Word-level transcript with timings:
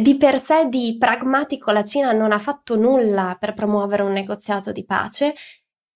di 0.00 0.16
per 0.16 0.40
sé 0.40 0.68
di 0.68 0.96
pragmatico 0.98 1.70
la 1.70 1.84
Cina 1.84 2.12
non 2.12 2.32
ha 2.32 2.38
fatto 2.38 2.76
nulla 2.76 3.36
per 3.38 3.54
promuovere 3.54 4.02
un 4.02 4.12
negoziato 4.12 4.72
di 4.72 4.84
pace 4.84 5.34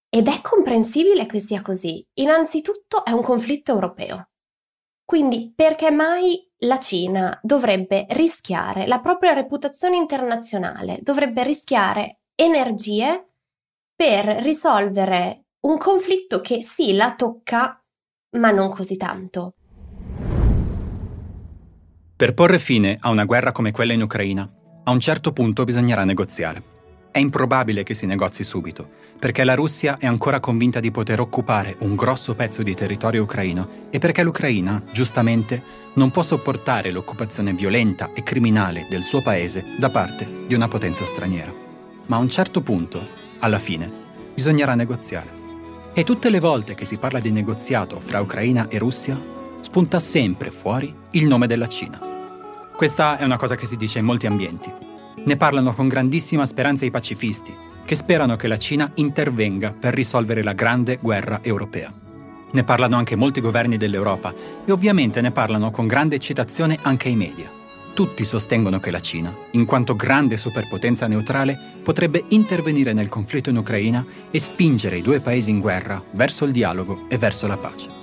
ed 0.08 0.28
è 0.28 0.40
comprensibile 0.40 1.26
che 1.26 1.40
sia 1.40 1.62
così. 1.62 2.06
Innanzitutto 2.14 3.04
è 3.04 3.10
un 3.10 3.22
conflitto 3.22 3.72
europeo. 3.72 4.30
Quindi 5.04 5.52
perché 5.54 5.90
mai 5.90 6.46
la 6.62 6.78
Cina 6.78 7.38
dovrebbe 7.42 8.06
rischiare 8.10 8.86
la 8.86 9.00
propria 9.00 9.32
reputazione 9.32 9.96
internazionale, 9.96 10.98
dovrebbe 11.02 11.42
rischiare 11.42 12.20
energie 12.34 13.28
per 13.94 14.24
risolvere 14.42 15.46
un 15.60 15.78
conflitto 15.78 16.40
che 16.40 16.62
sì 16.62 16.94
la 16.94 17.14
tocca, 17.14 17.82
ma 18.36 18.50
non 18.50 18.68
così 18.70 18.96
tanto. 18.96 19.54
Per 22.18 22.34
porre 22.34 22.58
fine 22.58 22.96
a 23.00 23.10
una 23.10 23.24
guerra 23.24 23.52
come 23.52 23.70
quella 23.70 23.92
in 23.92 24.02
Ucraina, 24.02 24.50
a 24.82 24.90
un 24.90 24.98
certo 24.98 25.32
punto 25.32 25.62
bisognerà 25.62 26.02
negoziare. 26.02 26.60
È 27.12 27.20
improbabile 27.20 27.84
che 27.84 27.94
si 27.94 28.06
negozi 28.06 28.42
subito, 28.42 28.88
perché 29.20 29.44
la 29.44 29.54
Russia 29.54 29.98
è 30.00 30.06
ancora 30.06 30.40
convinta 30.40 30.80
di 30.80 30.90
poter 30.90 31.20
occupare 31.20 31.76
un 31.78 31.94
grosso 31.94 32.34
pezzo 32.34 32.64
di 32.64 32.74
territorio 32.74 33.22
ucraino 33.22 33.86
e 33.90 34.00
perché 34.00 34.24
l'Ucraina, 34.24 34.82
giustamente, 34.90 35.62
non 35.94 36.10
può 36.10 36.22
sopportare 36.24 36.90
l'occupazione 36.90 37.52
violenta 37.52 38.10
e 38.12 38.24
criminale 38.24 38.88
del 38.90 39.04
suo 39.04 39.22
paese 39.22 39.64
da 39.78 39.88
parte 39.88 40.28
di 40.48 40.54
una 40.54 40.66
potenza 40.66 41.04
straniera. 41.04 41.54
Ma 42.06 42.16
a 42.16 42.18
un 42.18 42.28
certo 42.28 42.62
punto, 42.62 43.06
alla 43.38 43.60
fine, 43.60 43.88
bisognerà 44.34 44.74
negoziare. 44.74 45.30
E 45.94 46.02
tutte 46.02 46.30
le 46.30 46.40
volte 46.40 46.74
che 46.74 46.84
si 46.84 46.96
parla 46.96 47.20
di 47.20 47.30
negoziato 47.30 48.00
fra 48.00 48.20
Ucraina 48.20 48.66
e 48.66 48.76
Russia, 48.78 49.36
spunta 49.68 50.00
sempre 50.00 50.50
fuori 50.50 50.94
il 51.10 51.26
nome 51.26 51.46
della 51.46 51.68
Cina. 51.68 52.00
Questa 52.74 53.18
è 53.18 53.24
una 53.24 53.36
cosa 53.36 53.54
che 53.54 53.66
si 53.66 53.76
dice 53.76 53.98
in 53.98 54.06
molti 54.06 54.26
ambienti. 54.26 54.72
Ne 55.22 55.36
parlano 55.36 55.74
con 55.74 55.88
grandissima 55.88 56.46
speranza 56.46 56.86
i 56.86 56.90
pacifisti, 56.90 57.54
che 57.84 57.94
sperano 57.94 58.36
che 58.36 58.48
la 58.48 58.56
Cina 58.56 58.90
intervenga 58.94 59.74
per 59.78 59.92
risolvere 59.92 60.42
la 60.42 60.54
grande 60.54 60.96
guerra 61.02 61.40
europea. 61.42 61.92
Ne 62.50 62.64
parlano 62.64 62.96
anche 62.96 63.14
molti 63.14 63.42
governi 63.42 63.76
dell'Europa 63.76 64.32
e 64.64 64.72
ovviamente 64.72 65.20
ne 65.20 65.32
parlano 65.32 65.70
con 65.70 65.86
grande 65.86 66.16
eccitazione 66.16 66.78
anche 66.80 67.10
i 67.10 67.16
media. 67.16 67.50
Tutti 67.92 68.24
sostengono 68.24 68.80
che 68.80 68.90
la 68.90 69.02
Cina, 69.02 69.36
in 69.50 69.66
quanto 69.66 69.94
grande 69.94 70.38
superpotenza 70.38 71.06
neutrale, 71.06 71.58
potrebbe 71.82 72.24
intervenire 72.28 72.94
nel 72.94 73.10
conflitto 73.10 73.50
in 73.50 73.58
Ucraina 73.58 74.02
e 74.30 74.38
spingere 74.38 74.96
i 74.96 75.02
due 75.02 75.20
paesi 75.20 75.50
in 75.50 75.60
guerra 75.60 76.02
verso 76.12 76.46
il 76.46 76.52
dialogo 76.52 77.04
e 77.10 77.18
verso 77.18 77.46
la 77.46 77.58
pace. 77.58 77.97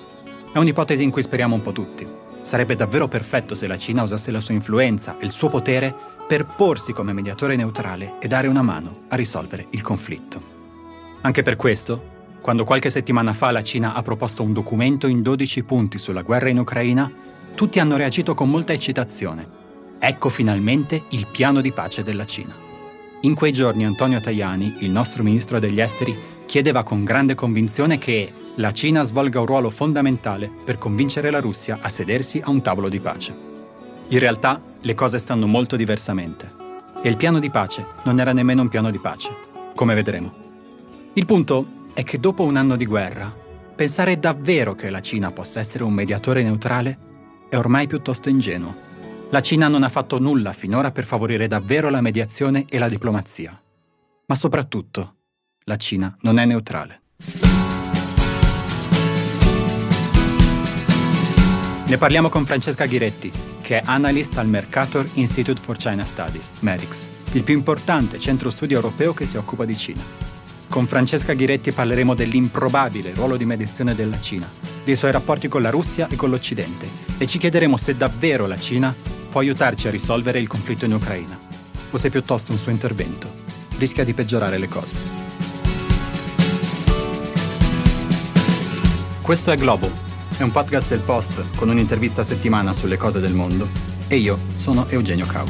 È 0.55 0.57
un'ipotesi 0.57 1.03
in 1.03 1.11
cui 1.11 1.21
speriamo 1.21 1.53
un 1.53 1.61
po' 1.61 1.73
tutti. 1.73 2.07
Sarebbe 2.41 2.77
davvero 2.77 3.09
perfetto 3.09 3.55
se 3.55 3.67
la 3.67 3.77
Cina 3.77 4.03
usasse 4.03 4.31
la 4.31 4.39
sua 4.39 4.53
influenza 4.53 5.17
e 5.17 5.25
il 5.25 5.31
suo 5.31 5.49
potere 5.49 5.93
per 6.25 6.45
porsi 6.45 6.93
come 6.93 7.11
mediatore 7.11 7.57
neutrale 7.57 8.13
e 8.21 8.29
dare 8.29 8.47
una 8.47 8.61
mano 8.61 9.01
a 9.09 9.17
risolvere 9.17 9.67
il 9.71 9.81
conflitto. 9.81 10.41
Anche 11.19 11.43
per 11.43 11.57
questo, 11.57 12.37
quando 12.39 12.63
qualche 12.63 12.89
settimana 12.89 13.33
fa 13.33 13.51
la 13.51 13.63
Cina 13.63 13.93
ha 13.95 14.01
proposto 14.01 14.43
un 14.43 14.53
documento 14.53 15.07
in 15.07 15.21
12 15.21 15.63
punti 15.63 15.97
sulla 15.97 16.21
guerra 16.21 16.47
in 16.47 16.59
Ucraina, 16.59 17.11
tutti 17.53 17.79
hanno 17.79 17.97
reagito 17.97 18.33
con 18.33 18.49
molta 18.49 18.71
eccitazione. 18.71 19.45
Ecco 19.99 20.29
finalmente 20.29 21.03
il 21.09 21.27
piano 21.29 21.59
di 21.59 21.73
pace 21.73 22.01
della 22.01 22.25
Cina. 22.25 22.55
In 23.23 23.35
quei 23.35 23.51
giorni 23.51 23.83
Antonio 23.83 24.21
Tajani, 24.21 24.77
il 24.79 24.91
nostro 24.91 25.21
ministro 25.21 25.59
degli 25.59 25.81
esteri, 25.81 26.17
chiedeva 26.45 26.83
con 26.83 27.03
grande 27.03 27.35
convinzione 27.35 27.97
che 27.97 28.31
la 28.55 28.71
Cina 28.71 29.03
svolga 29.03 29.39
un 29.39 29.45
ruolo 29.45 29.69
fondamentale 29.69 30.49
per 30.63 30.77
convincere 30.77 31.29
la 31.29 31.39
Russia 31.39 31.79
a 31.81 31.89
sedersi 31.89 32.39
a 32.43 32.49
un 32.49 32.61
tavolo 32.61 32.87
di 32.87 32.99
pace. 32.99 33.35
In 34.07 34.19
realtà 34.19 34.61
le 34.79 34.93
cose 34.93 35.19
stanno 35.19 35.47
molto 35.47 35.75
diversamente 35.75 36.47
e 37.01 37.09
il 37.09 37.17
piano 37.17 37.39
di 37.39 37.49
pace 37.49 37.85
non 38.03 38.19
era 38.19 38.33
nemmeno 38.33 38.61
un 38.61 38.67
piano 38.67 38.91
di 38.91 38.99
pace, 38.99 39.29
come 39.75 39.93
vedremo. 39.93 40.33
Il 41.13 41.25
punto 41.25 41.83
è 41.93 42.03
che 42.03 42.19
dopo 42.19 42.43
un 42.43 42.55
anno 42.55 42.75
di 42.75 42.85
guerra, 42.85 43.33
pensare 43.75 44.19
davvero 44.19 44.75
che 44.75 44.89
la 44.89 45.01
Cina 45.01 45.31
possa 45.31 45.59
essere 45.59 45.83
un 45.83 45.93
mediatore 45.93 46.43
neutrale 46.43 46.97
è 47.49 47.57
ormai 47.57 47.87
piuttosto 47.87 48.29
ingenuo. 48.29 48.83
La 49.29 49.41
Cina 49.41 49.67
non 49.67 49.83
ha 49.83 49.89
fatto 49.89 50.19
nulla 50.19 50.53
finora 50.53 50.91
per 50.91 51.03
favorire 51.03 51.47
davvero 51.47 51.89
la 51.89 52.01
mediazione 52.01 52.65
e 52.67 52.77
la 52.77 52.89
diplomazia. 52.89 53.59
Ma 54.27 54.35
soprattutto, 54.35 55.15
la 55.67 55.77
Cina 55.77 56.15
non 56.21 56.37
è 56.37 56.45
neutrale. 56.45 57.01
Ne 61.87 61.97
parliamo 61.97 62.29
con 62.29 62.45
Francesca 62.45 62.85
Ghiretti, 62.85 63.31
che 63.61 63.79
è 63.79 63.83
analyst 63.83 64.37
al 64.37 64.47
Mercator 64.47 65.09
Institute 65.13 65.59
for 65.59 65.75
China 65.75 66.03
Studies, 66.03 66.51
MERIX, 66.59 67.05
il 67.31 67.41
più 67.41 67.55
importante 67.55 68.19
centro 68.19 68.51
studio 68.51 68.75
europeo 68.75 69.13
che 69.13 69.25
si 69.25 69.37
occupa 69.37 69.65
di 69.65 69.75
Cina. 69.75 70.03
Con 70.67 70.85
Francesca 70.85 71.33
Ghiretti 71.33 71.71
parleremo 71.71 72.13
dell'improbabile 72.13 73.13
ruolo 73.13 73.35
di 73.35 73.45
mediazione 73.45 73.95
della 73.95 74.19
Cina, 74.19 74.47
dei 74.83 74.95
suoi 74.95 75.11
rapporti 75.11 75.47
con 75.47 75.63
la 75.63 75.71
Russia 75.71 76.07
e 76.09 76.15
con 76.15 76.29
l'Occidente 76.29 76.87
e 77.17 77.25
ci 77.25 77.39
chiederemo 77.39 77.75
se 77.75 77.97
davvero 77.97 78.45
la 78.45 78.59
Cina 78.59 78.93
può 79.31 79.41
aiutarci 79.41 79.87
a 79.87 79.91
risolvere 79.91 80.39
il 80.39 80.47
conflitto 80.47 80.85
in 80.85 80.93
Ucraina 80.93 81.39
o 81.89 81.97
se 81.97 82.11
piuttosto 82.11 82.51
un 82.51 82.59
suo 82.59 82.71
intervento 82.71 83.43
rischia 83.77 84.03
di 84.03 84.13
peggiorare 84.13 84.59
le 84.59 84.67
cose. 84.67 85.24
Questo 89.25 89.49
è 89.49 89.57
Globo 89.57 89.89
è 90.37 90.43
un 90.43 90.51
podcast 90.51 90.87
del 90.87 90.99
Post 90.99 91.55
con 91.55 91.67
un'intervista 91.69 92.21
a 92.21 92.23
settimana 92.23 92.73
sulle 92.73 92.95
cose 92.95 93.19
del 93.19 93.33
mondo 93.33 93.67
e 94.07 94.17
io 94.17 94.37
sono 94.57 94.87
Eugenio 94.87 95.25
Cau. 95.25 95.47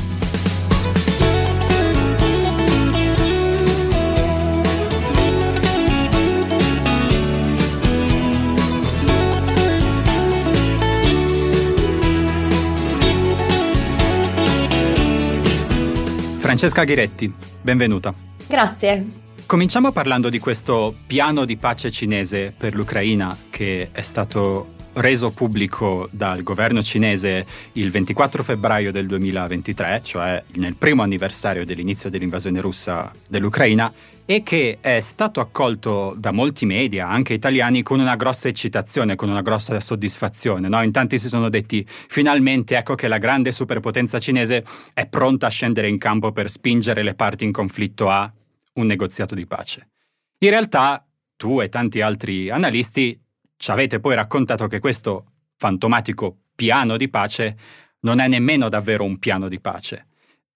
Francesca 16.37 16.85
Ghiretti, 16.85 17.33
benvenuta. 17.61 18.13
Grazie. 18.47 19.24
Cominciamo 19.47 19.91
parlando 19.91 20.29
di 20.29 20.39
questo 20.39 20.95
piano 21.05 21.45
di 21.45 21.55
pace 21.55 21.91
cinese 21.91 22.51
per 22.57 22.73
l'Ucraina 22.73 23.37
che 23.51 23.89
è 23.91 24.01
stato 24.01 24.73
reso 24.93 25.29
pubblico 25.29 26.09
dal 26.11 26.41
governo 26.41 26.81
cinese 26.81 27.45
il 27.73 27.91
24 27.91 28.41
febbraio 28.41 28.91
del 28.91 29.05
2023, 29.05 30.01
cioè 30.03 30.43
nel 30.55 30.75
primo 30.75 31.03
anniversario 31.03 31.63
dell'inizio 31.63 32.09
dell'invasione 32.09 32.59
russa 32.59 33.13
dell'Ucraina, 33.27 33.93
e 34.25 34.41
che 34.41 34.79
è 34.81 34.99
stato 34.99 35.41
accolto 35.41 36.15
da 36.17 36.31
molti 36.31 36.65
media, 36.65 37.07
anche 37.07 37.33
italiani, 37.33 37.83
con 37.83 37.99
una 37.99 38.15
grossa 38.15 38.47
eccitazione, 38.47 39.15
con 39.15 39.29
una 39.29 39.43
grossa 39.43 39.79
soddisfazione. 39.79 40.67
No? 40.67 40.81
In 40.81 40.91
tanti 40.91 41.19
si 41.19 41.29
sono 41.29 41.49
detti 41.49 41.85
finalmente 41.87 42.75
ecco 42.77 42.95
che 42.95 43.07
la 43.07 43.19
grande 43.19 43.51
superpotenza 43.51 44.17
cinese 44.17 44.65
è 44.91 45.05
pronta 45.05 45.45
a 45.45 45.51
scendere 45.51 45.87
in 45.87 45.99
campo 45.99 46.31
per 46.31 46.49
spingere 46.49 47.03
le 47.03 47.13
parti 47.13 47.43
in 47.43 47.51
conflitto 47.51 48.09
a 48.09 48.31
un 48.75 48.85
negoziato 48.85 49.35
di 49.35 49.45
pace. 49.45 49.89
In 50.39 50.49
realtà 50.49 51.05
tu 51.35 51.61
e 51.61 51.69
tanti 51.69 52.01
altri 52.01 52.49
analisti 52.49 53.19
ci 53.57 53.71
avete 53.71 53.99
poi 53.99 54.15
raccontato 54.15 54.67
che 54.67 54.79
questo 54.79 55.31
fantomatico 55.57 56.37
piano 56.55 56.97
di 56.97 57.09
pace 57.09 57.57
non 58.01 58.19
è 58.19 58.27
nemmeno 58.27 58.69
davvero 58.69 59.03
un 59.03 59.17
piano 59.17 59.47
di 59.47 59.59
pace. 59.59 60.07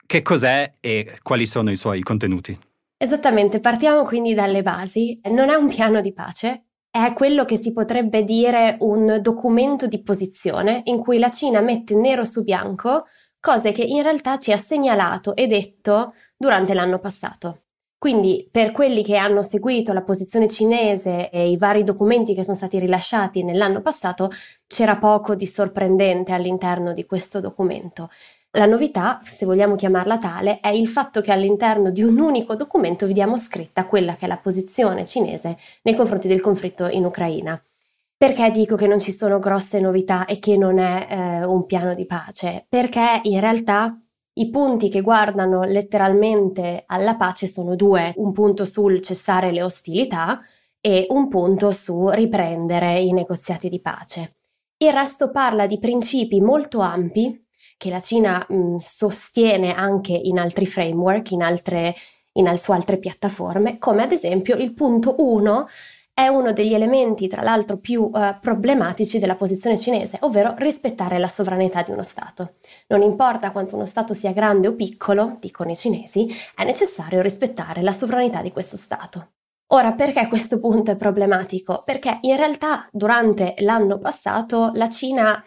Che 0.06 0.22
cos'è 0.22 0.76
e 0.80 1.20
quali 1.22 1.46
sono 1.46 1.72
i 1.72 1.76
suoi 1.76 2.02
contenuti? 2.02 2.58
Esattamente, 2.98 3.60
partiamo 3.60 4.04
quindi 4.04 4.34
dalle 4.34 4.62
basi. 4.62 5.20
Non 5.26 5.50
è 5.50 5.56
un 5.56 5.68
piano 5.68 6.02
di 6.02 6.12
pace, 6.14 6.66
è 6.92 7.14
quello 7.14 7.46
che 7.46 7.58
si 7.58 7.72
potrebbe 7.72 8.24
dire 8.24 8.76
un 8.80 9.20
documento 9.22 9.88
di 9.88 10.02
posizione 10.02 10.82
in 10.86 11.00
cui 11.00 11.20
la 11.20 11.30
Cina 11.30 11.62
mette 11.62 11.96
nero 11.96 12.26
su 12.26 12.44
bianco 12.44 13.06
cose 13.40 13.72
che 13.72 13.84
in 13.84 14.02
realtà 14.02 14.38
ci 14.38 14.52
ha 14.52 14.58
segnalato 14.58 15.36
e 15.36 15.48
detto 15.48 16.14
durante 16.36 16.74
l'anno 16.74 17.00
passato. 17.00 17.64
Quindi 18.00 18.48
per 18.50 18.72
quelli 18.72 19.04
che 19.04 19.18
hanno 19.18 19.42
seguito 19.42 19.92
la 19.92 20.04
posizione 20.04 20.48
cinese 20.48 21.30
e 21.30 21.50
i 21.50 21.58
vari 21.58 21.84
documenti 21.84 22.34
che 22.34 22.46
sono 22.46 22.56
stati 22.56 22.80
rilasciati 22.80 23.44
nell'anno 23.44 23.82
passato, 23.82 24.32
c'era 24.68 24.96
poco 24.96 25.36
di 25.36 25.46
sorprendente 25.46 26.32
all'interno 26.32 26.94
di 26.94 27.06
questo 27.06 27.42
documento. 27.42 28.10
La 28.52 28.66
novità, 28.66 29.20
se 29.26 29.46
vogliamo 29.46 29.76
chiamarla 29.76 30.18
tale, 30.18 30.62
è 30.62 30.70
il 30.70 30.88
fatto 30.88 31.20
che 31.20 31.34
all'interno 31.34 31.92
di 31.92 32.02
un 32.02 32.18
unico 32.18 32.56
documento 32.56 33.06
vediamo 33.06 33.38
scritta 33.38 33.86
quella 33.86 34.16
che 34.16 34.26
è 34.26 34.28
la 34.30 34.38
posizione 34.38 35.06
cinese 35.06 35.58
nei 35.82 35.94
confronti 35.94 36.30
del 36.30 36.40
conflitto 36.40 36.88
in 36.88 37.04
Ucraina. 37.04 37.62
Perché 38.16 38.50
dico 38.52 38.78
che 38.78 38.88
non 38.88 39.00
ci 39.00 39.12
sono 39.12 39.40
grosse 39.40 39.82
novità 39.82 40.24
e 40.26 40.40
che 40.40 40.56
non 40.56 40.80
è 40.80 41.08
eh, 41.10 41.46
un 41.46 41.66
piano 41.66 41.94
di 41.94 42.06
pace? 42.06 42.66
Perché 42.70 43.20
in 43.24 43.42
realtà 43.42 43.94
i 44.40 44.50
punti 44.50 44.90
che 44.90 45.02
guardano 45.02 45.64
letteralmente 45.64 46.84
alla 46.86 47.16
pace 47.16 47.46
sono 47.46 47.76
due, 47.76 48.14
un 48.18 48.32
punto 48.32 48.66
sul 48.66 49.02
cessare 49.02 49.52
le 49.52 49.62
ostilità 49.62 50.40
e 50.80 51.08
un 51.10 51.28
punto 51.28 51.72
su 51.72 52.10
riprendere 52.10 53.00
i 53.00 53.12
negoziati 53.12 53.68
di 53.68 53.82
pace. 53.82 54.38
Il 54.78 54.94
resto 54.94 55.30
parla 55.30 55.66
di 55.66 55.78
principi 55.78 56.40
molto 56.40 56.80
ampi 56.80 57.48
che 57.78 57.90
la 57.90 58.00
Cina 58.00 58.46
mh, 58.48 58.78
sostiene 58.78 59.74
anche 59.74 60.14
in 60.14 60.40
altri 60.40 60.66
framework, 60.66 61.32
in 61.32 61.44
altre, 61.44 61.94
in, 62.34 62.58
su 62.58 62.72
altre 62.72 62.98
piattaforme, 62.98 63.78
come 63.78 64.04
ad 64.04 64.14
esempio 64.14 64.56
il 64.56 64.74
punto 64.74 65.16
1 65.18 65.68
è 66.20 66.28
uno 66.28 66.52
degli 66.52 66.74
elementi, 66.74 67.30
tra 67.30 67.42
l'altro, 67.42 67.78
più 67.78 68.12
eh, 68.14 68.38
problematici 68.42 69.20
della 69.20 69.38
posizione 69.38 69.78
cinese, 69.78 70.18
ovvero 70.22 70.54
rispettare 70.58 71.18
la 71.18 71.30
sovranità 71.30 71.82
di 71.82 71.92
uno 71.92 72.04
Stato. 72.04 72.56
Non 72.88 73.02
importa 73.02 73.52
quanto 73.52 73.76
uno 73.76 73.86
Stato 73.86 74.14
sia 74.14 74.34
grande 74.34 74.68
o 74.68 74.76
piccolo, 74.76 75.38
dicono 75.40 75.72
i 75.72 75.78
cinesi, 75.78 76.28
è 76.54 76.66
necessario 76.66 77.22
rispettare 77.22 77.82
la 77.82 77.94
sovranità 77.94 78.42
di 78.42 78.52
questo 78.52 78.76
Stato. 78.76 79.30
Ora, 79.68 79.94
perché 79.94 80.28
questo 80.28 80.60
punto 80.60 80.92
è 80.92 80.98
problematico? 80.98 81.84
Perché 81.86 82.18
in 82.22 82.36
realtà 82.36 82.90
durante 82.92 83.54
l'anno 83.60 83.98
passato 84.00 84.72
la 84.74 84.90
Cina 84.90 85.42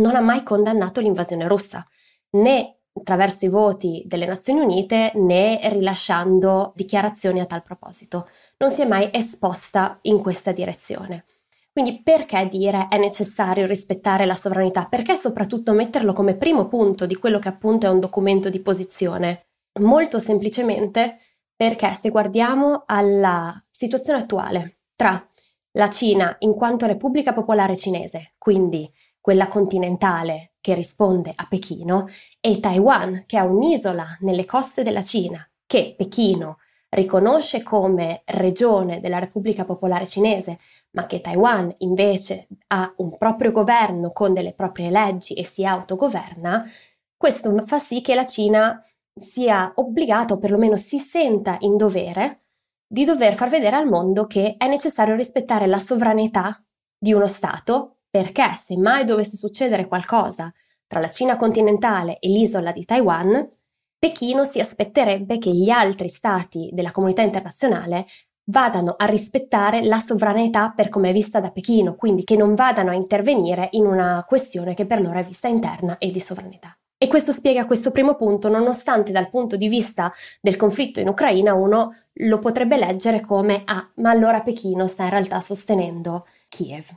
non 0.00 0.16
ha 0.16 0.20
mai 0.20 0.42
condannato 0.42 1.00
l'invasione 1.00 1.48
russa, 1.48 1.86
né 2.32 2.80
attraverso 2.92 3.46
i 3.46 3.48
voti 3.48 4.02
delle 4.04 4.26
Nazioni 4.26 4.60
Unite 4.60 5.12
né 5.14 5.60
rilasciando 5.70 6.72
dichiarazioni 6.74 7.40
a 7.40 7.46
tal 7.46 7.62
proposito 7.62 8.28
non 8.60 8.70
si 8.70 8.82
è 8.82 8.86
mai 8.86 9.08
esposta 9.12 9.98
in 10.02 10.20
questa 10.20 10.52
direzione. 10.52 11.24
Quindi 11.72 12.02
perché 12.02 12.46
dire 12.48 12.88
è 12.88 12.98
necessario 12.98 13.66
rispettare 13.66 14.26
la 14.26 14.34
sovranità? 14.34 14.86
Perché 14.86 15.14
soprattutto 15.14 15.72
metterlo 15.72 16.12
come 16.12 16.36
primo 16.36 16.68
punto 16.68 17.06
di 17.06 17.16
quello 17.16 17.38
che 17.38 17.48
appunto 17.48 17.86
è 17.86 17.90
un 17.90 18.00
documento 18.00 18.50
di 18.50 18.60
posizione? 18.60 19.46
Molto 19.80 20.18
semplicemente 20.18 21.18
perché 21.56 21.90
se 21.92 22.10
guardiamo 22.10 22.82
alla 22.86 23.62
situazione 23.70 24.20
attuale 24.20 24.80
tra 24.94 25.26
la 25.72 25.88
Cina 25.88 26.34
in 26.40 26.52
quanto 26.54 26.86
Repubblica 26.86 27.32
Popolare 27.32 27.76
Cinese, 27.76 28.34
quindi 28.36 28.90
quella 29.20 29.48
continentale 29.48 30.54
che 30.60 30.74
risponde 30.74 31.32
a 31.34 31.46
Pechino, 31.48 32.08
e 32.40 32.60
Taiwan, 32.60 33.24
che 33.26 33.38
è 33.38 33.40
un'isola 33.40 34.18
nelle 34.20 34.44
coste 34.44 34.82
della 34.82 35.02
Cina, 35.02 35.48
che 35.66 35.94
Pechino 35.96 36.58
riconosce 36.90 37.62
come 37.62 38.22
regione 38.26 39.00
della 39.00 39.18
Repubblica 39.18 39.64
Popolare 39.64 40.06
Cinese, 40.06 40.58
ma 40.92 41.06
che 41.06 41.20
Taiwan 41.20 41.72
invece 41.78 42.48
ha 42.68 42.92
un 42.96 43.16
proprio 43.16 43.52
governo 43.52 44.10
con 44.10 44.32
delle 44.32 44.52
proprie 44.52 44.90
leggi 44.90 45.34
e 45.34 45.44
si 45.44 45.64
autogoverna, 45.64 46.68
questo 47.16 47.64
fa 47.64 47.78
sì 47.78 48.00
che 48.00 48.14
la 48.14 48.26
Cina 48.26 48.84
sia 49.14 49.72
obbligata 49.74 50.34
o 50.34 50.38
perlomeno 50.38 50.76
si 50.76 50.98
senta 50.98 51.56
in 51.60 51.76
dovere 51.76 52.40
di 52.86 53.04
dover 53.04 53.34
far 53.34 53.48
vedere 53.48 53.76
al 53.76 53.86
mondo 53.86 54.26
che 54.26 54.56
è 54.56 54.66
necessario 54.66 55.14
rispettare 55.14 55.66
la 55.66 55.78
sovranità 55.78 56.62
di 56.98 57.12
uno 57.12 57.26
Stato 57.26 57.98
perché 58.10 58.50
se 58.52 58.76
mai 58.76 59.04
dovesse 59.04 59.36
succedere 59.36 59.86
qualcosa 59.86 60.52
tra 60.86 60.98
la 60.98 61.08
Cina 61.08 61.36
continentale 61.36 62.18
e 62.18 62.28
l'isola 62.28 62.72
di 62.72 62.84
Taiwan, 62.84 63.48
Pechino 64.00 64.44
si 64.44 64.60
aspetterebbe 64.60 65.36
che 65.36 65.50
gli 65.50 65.68
altri 65.68 66.08
stati 66.08 66.70
della 66.72 66.90
comunità 66.90 67.20
internazionale 67.20 68.06
vadano 68.44 68.94
a 68.96 69.04
rispettare 69.04 69.84
la 69.84 69.98
sovranità 69.98 70.72
per 70.74 70.88
come 70.88 71.10
è 71.10 71.12
vista 71.12 71.38
da 71.38 71.50
Pechino, 71.50 71.96
quindi 71.96 72.24
che 72.24 72.34
non 72.34 72.54
vadano 72.54 72.92
a 72.92 72.94
intervenire 72.94 73.68
in 73.72 73.84
una 73.84 74.24
questione 74.26 74.72
che 74.72 74.86
per 74.86 75.02
loro 75.02 75.18
è 75.18 75.22
vista 75.22 75.48
interna 75.48 75.98
e 75.98 76.10
di 76.10 76.18
sovranità. 76.18 76.74
E 76.96 77.08
questo 77.08 77.32
spiega 77.32 77.66
questo 77.66 77.90
primo 77.90 78.14
punto, 78.14 78.48
nonostante 78.48 79.12
dal 79.12 79.28
punto 79.28 79.58
di 79.58 79.68
vista 79.68 80.10
del 80.40 80.56
conflitto 80.56 81.00
in 81.00 81.08
Ucraina 81.08 81.52
uno 81.52 81.94
lo 82.10 82.38
potrebbe 82.38 82.78
leggere 82.78 83.20
come 83.20 83.64
ah, 83.66 83.86
ma 83.96 84.08
allora 84.08 84.40
Pechino 84.40 84.86
sta 84.86 85.04
in 85.04 85.10
realtà 85.10 85.42
sostenendo 85.42 86.26
Kiev. 86.48 86.88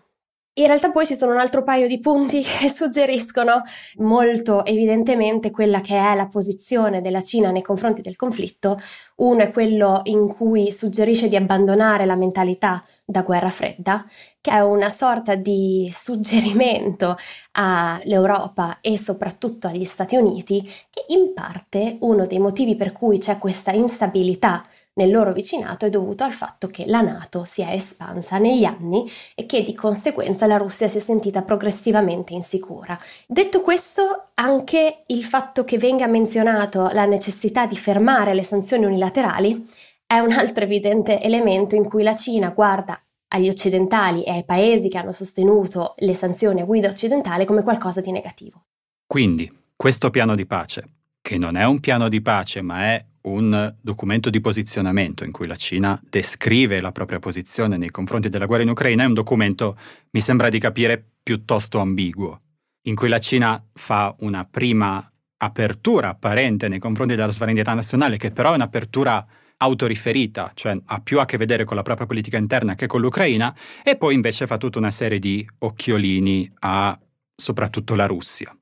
In 0.55 0.67
realtà 0.67 0.91
poi 0.91 1.07
ci 1.07 1.15
sono 1.15 1.31
un 1.31 1.39
altro 1.39 1.63
paio 1.63 1.87
di 1.87 1.99
punti 1.99 2.43
che 2.45 2.69
suggeriscono 2.69 3.63
molto 3.95 4.63
evidentemente 4.65 5.49
quella 5.49 5.81
che 5.81 5.97
è 5.97 6.13
la 6.13 6.27
posizione 6.27 7.01
della 7.01 7.23
Cina 7.23 7.49
nei 7.49 7.63
confronti 7.63 8.03
del 8.03 8.15
conflitto. 8.15 8.79
Uno 9.15 9.41
è 9.41 9.51
quello 9.51 10.01
in 10.03 10.27
cui 10.27 10.71
suggerisce 10.71 11.27
di 11.27 11.35
abbandonare 11.35 12.05
la 12.05 12.15
mentalità 12.15 12.83
da 13.03 13.23
guerra 13.23 13.49
fredda, 13.49 14.05
che 14.39 14.51
è 14.51 14.59
una 14.59 14.91
sorta 14.91 15.33
di 15.33 15.89
suggerimento 15.91 17.17
all'Europa 17.53 18.77
e 18.79 18.95
soprattutto 18.99 19.65
agli 19.65 19.85
Stati 19.85 20.15
Uniti, 20.15 20.61
che 20.91 21.05
in 21.07 21.33
parte 21.33 21.97
uno 22.01 22.27
dei 22.27 22.39
motivi 22.39 22.75
per 22.75 22.91
cui 22.91 23.17
c'è 23.17 23.39
questa 23.39 23.71
instabilità 23.71 24.63
nel 24.95 25.11
loro 25.11 25.33
vicinato 25.33 25.85
è 25.85 25.89
dovuto 25.89 26.23
al 26.23 26.33
fatto 26.33 26.67
che 26.67 26.85
la 26.85 27.01
Nato 27.01 27.45
si 27.45 27.61
è 27.61 27.71
espansa 27.71 28.37
negli 28.37 28.63
anni 28.63 29.09
e 29.33 29.45
che 29.45 29.63
di 29.63 29.73
conseguenza 29.73 30.45
la 30.45 30.57
Russia 30.57 30.87
si 30.87 30.97
è 30.97 30.99
sentita 30.99 31.41
progressivamente 31.41 32.33
insicura. 32.33 32.99
Detto 33.27 33.61
questo, 33.61 34.29
anche 34.35 35.03
il 35.07 35.23
fatto 35.23 35.63
che 35.63 35.77
venga 35.77 36.07
menzionato 36.07 36.89
la 36.89 37.05
necessità 37.05 37.65
di 37.65 37.75
fermare 37.75 38.33
le 38.33 38.43
sanzioni 38.43 38.85
unilaterali 38.85 39.67
è 40.05 40.19
un 40.19 40.31
altro 40.31 40.63
evidente 40.63 41.19
elemento 41.21 41.75
in 41.75 41.85
cui 41.85 42.03
la 42.03 42.15
Cina 42.15 42.49
guarda 42.49 43.01
agli 43.29 43.49
occidentali 43.49 44.23
e 44.23 44.31
ai 44.31 44.45
paesi 44.45 44.89
che 44.89 44.99
hanno 44.99 45.11
sostenuto 45.11 45.95
le 45.97 46.13
sanzioni 46.13 46.61
a 46.61 46.65
guida 46.65 46.87
occidentale 46.87 47.45
come 47.45 47.63
qualcosa 47.63 47.99
di 47.99 48.11
negativo. 48.11 48.65
Quindi, 49.07 49.51
questo 49.75 50.11
piano 50.11 50.35
di 50.35 50.45
pace, 50.45 50.83
che 51.19 51.39
non 51.39 51.55
è 51.55 51.63
un 51.65 51.79
piano 51.79 52.09
di 52.09 52.21
pace 52.21 52.61
ma 52.61 52.93
è 52.93 53.05
un 53.23 53.75
documento 53.79 54.29
di 54.29 54.41
posizionamento 54.41 55.23
in 55.23 55.31
cui 55.31 55.47
la 55.47 55.55
Cina 55.55 56.01
descrive 56.09 56.81
la 56.81 56.91
propria 56.91 57.19
posizione 57.19 57.77
nei 57.77 57.89
confronti 57.89 58.29
della 58.29 58.45
guerra 58.45 58.63
in 58.63 58.69
Ucraina, 58.69 59.03
è 59.03 59.07
un 59.07 59.13
documento, 59.13 59.77
mi 60.11 60.19
sembra 60.19 60.49
di 60.49 60.59
capire, 60.59 61.03
piuttosto 61.23 61.79
ambiguo, 61.79 62.41
in 62.83 62.95
cui 62.95 63.07
la 63.07 63.19
Cina 63.19 63.63
fa 63.73 64.15
una 64.19 64.45
prima 64.45 65.07
apertura 65.37 66.09
apparente 66.09 66.67
nei 66.67 66.79
confronti 66.79 67.15
della 67.15 67.31
sovranità 67.31 67.73
nazionale, 67.73 68.17
che 68.17 68.31
però 68.31 68.51
è 68.51 68.55
un'apertura 68.55 69.25
autoriferita, 69.57 70.51
cioè 70.53 70.77
ha 70.83 70.99
più 70.99 71.19
a 71.19 71.25
che 71.25 71.37
vedere 71.37 71.63
con 71.63 71.77
la 71.77 71.83
propria 71.83 72.07
politica 72.07 72.37
interna 72.37 72.75
che 72.75 72.87
con 72.87 72.99
l'Ucraina, 72.99 73.55
e 73.83 73.95
poi 73.95 74.13
invece 74.13 74.47
fa 74.47 74.57
tutta 74.57 74.79
una 74.79 74.91
serie 74.91 75.19
di 75.19 75.47
occhiolini 75.59 76.51
a 76.59 76.99
soprattutto 77.35 77.95
la 77.95 78.05
Russia. 78.05 78.55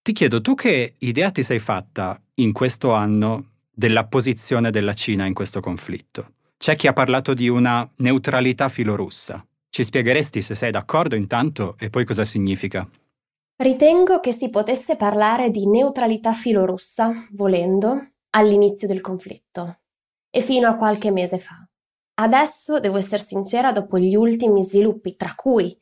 Ti 0.00 0.12
chiedo, 0.12 0.40
tu 0.40 0.54
che 0.54 0.94
idea 0.98 1.30
ti 1.30 1.42
sei 1.42 1.58
fatta 1.58 2.18
in 2.36 2.52
questo 2.52 2.94
anno 2.94 3.57
della 3.78 4.06
posizione 4.06 4.72
della 4.72 4.92
Cina 4.92 5.24
in 5.24 5.34
questo 5.34 5.60
conflitto. 5.60 6.32
C'è 6.56 6.74
chi 6.74 6.88
ha 6.88 6.92
parlato 6.92 7.32
di 7.32 7.48
una 7.48 7.88
neutralità 7.98 8.68
filorussa. 8.68 9.46
Ci 9.70 9.84
spiegheresti 9.84 10.42
se 10.42 10.56
sei 10.56 10.72
d'accordo 10.72 11.14
intanto 11.14 11.76
e 11.78 11.88
poi 11.88 12.04
cosa 12.04 12.24
significa? 12.24 12.88
Ritengo 13.54 14.18
che 14.18 14.32
si 14.32 14.50
potesse 14.50 14.96
parlare 14.96 15.50
di 15.50 15.68
neutralità 15.68 16.32
filorussa, 16.32 17.28
volendo, 17.30 18.14
all'inizio 18.30 18.88
del 18.88 19.00
conflitto 19.00 19.78
e 20.28 20.40
fino 20.40 20.66
a 20.66 20.74
qualche 20.74 21.12
mese 21.12 21.38
fa. 21.38 21.64
Adesso, 22.14 22.80
devo 22.80 22.96
essere 22.96 23.22
sincera, 23.22 23.70
dopo 23.70 23.96
gli 23.96 24.16
ultimi 24.16 24.64
sviluppi, 24.64 25.14
tra 25.14 25.34
cui 25.36 25.78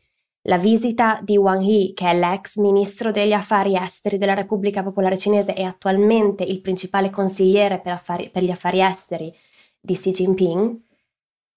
la 0.47 0.59
visita 0.59 1.19
di 1.23 1.37
Wang 1.37 1.63
Yi, 1.63 1.93
che 1.93 2.11
è 2.11 2.17
l'ex 2.17 2.57
ministro 2.57 3.11
degli 3.11 3.33
affari 3.33 3.77
esteri 3.77 4.17
della 4.17 4.35
Repubblica 4.35 4.83
Popolare 4.83 5.19
Cinese 5.19 5.55
e 5.55 5.65
attualmente 5.65 6.45
il 6.45 6.61
principale 6.61 7.11
consigliere 7.11 7.81
per, 7.81 7.93
affari, 7.93 8.31
per 8.31 8.43
gli 8.43 8.51
affari 8.51 8.81
esteri 8.81 9.35
di 9.81 9.95
Xi 9.95 10.11
Jinping, 10.13 10.81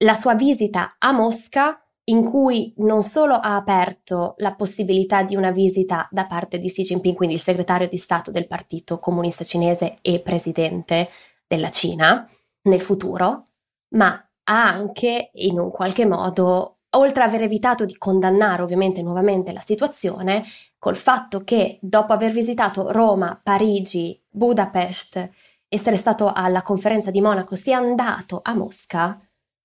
la 0.04 0.14
sua 0.14 0.34
visita 0.34 0.96
a 0.98 1.12
Mosca 1.12 1.84
in 2.06 2.24
cui 2.24 2.74
non 2.78 3.04
solo 3.04 3.36
ha 3.36 3.56
aperto 3.56 4.34
la 4.38 4.56
possibilità 4.56 5.22
di 5.22 5.36
una 5.36 5.52
visita 5.52 6.08
da 6.10 6.26
parte 6.26 6.58
di 6.58 6.70
Xi 6.70 6.82
Jinping, 6.82 7.16
quindi 7.16 7.36
il 7.36 7.42
segretario 7.42 7.88
di 7.88 7.98
Stato 7.98 8.32
del 8.32 8.48
Partito 8.48 8.98
Comunista 8.98 9.44
Cinese 9.44 10.00
e 10.02 10.20
presidente 10.20 11.10
della 11.46 11.70
Cina 11.70 12.28
nel 12.64 12.82
futuro, 12.82 13.50
ma 13.90 14.12
ha 14.46 14.68
anche 14.68 15.30
in 15.34 15.60
un 15.60 15.70
qualche 15.70 16.08
modo 16.08 16.79
oltre 16.92 17.24
ad 17.24 17.30
aver 17.30 17.44
evitato 17.44 17.86
di 17.86 17.98
condannare 17.98 18.62
ovviamente 18.62 19.02
nuovamente 19.02 19.52
la 19.54 19.60
situazione, 19.60 20.44
col 20.78 20.96
fatto 20.96 21.44
che 21.44 21.78
dopo 21.82 22.14
aver 22.14 22.32
visitato 22.32 22.92
Roma, 22.92 23.40
Parigi, 23.42 24.20
Budapest, 24.30 25.30
essere 25.68 25.98
stato 25.98 26.32
alla 26.34 26.64
conferenza 26.64 27.12
di 27.12 27.22
Monaco, 27.22 27.56
sia 27.56 27.78
andato 27.78 28.40
a 28.42 28.56
Mosca, 28.56 29.20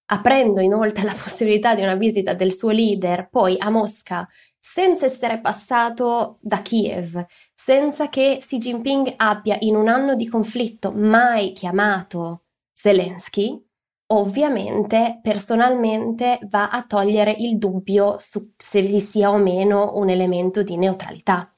aprendo 0.06 0.60
inoltre 0.60 1.04
la 1.04 1.14
possibilità 1.20 1.74
di 1.74 1.82
una 1.82 1.94
visita 1.94 2.34
del 2.34 2.52
suo 2.52 2.70
leader 2.70 3.28
poi 3.30 3.56
a 3.58 3.70
Mosca 3.70 4.28
senza 4.58 5.06
essere 5.06 5.40
passato 5.40 6.38
da 6.40 6.60
Kiev, 6.60 7.24
senza 7.54 8.08
che 8.08 8.38
Xi 8.40 8.58
Jinping 8.58 9.12
abbia 9.16 9.56
in 9.60 9.76
un 9.76 9.88
anno 9.88 10.14
di 10.14 10.26
conflitto 10.26 10.90
mai 10.90 11.52
chiamato 11.52 12.44
Zelensky, 12.72 13.63
ovviamente 14.08 15.20
personalmente 15.22 16.38
va 16.48 16.68
a 16.68 16.84
togliere 16.84 17.34
il 17.38 17.58
dubbio 17.58 18.16
su 18.18 18.52
se 18.56 18.82
vi 18.82 19.00
sia 19.00 19.30
o 19.30 19.38
meno 19.38 19.92
un 19.96 20.10
elemento 20.10 20.62
di 20.62 20.76
neutralità. 20.76 21.48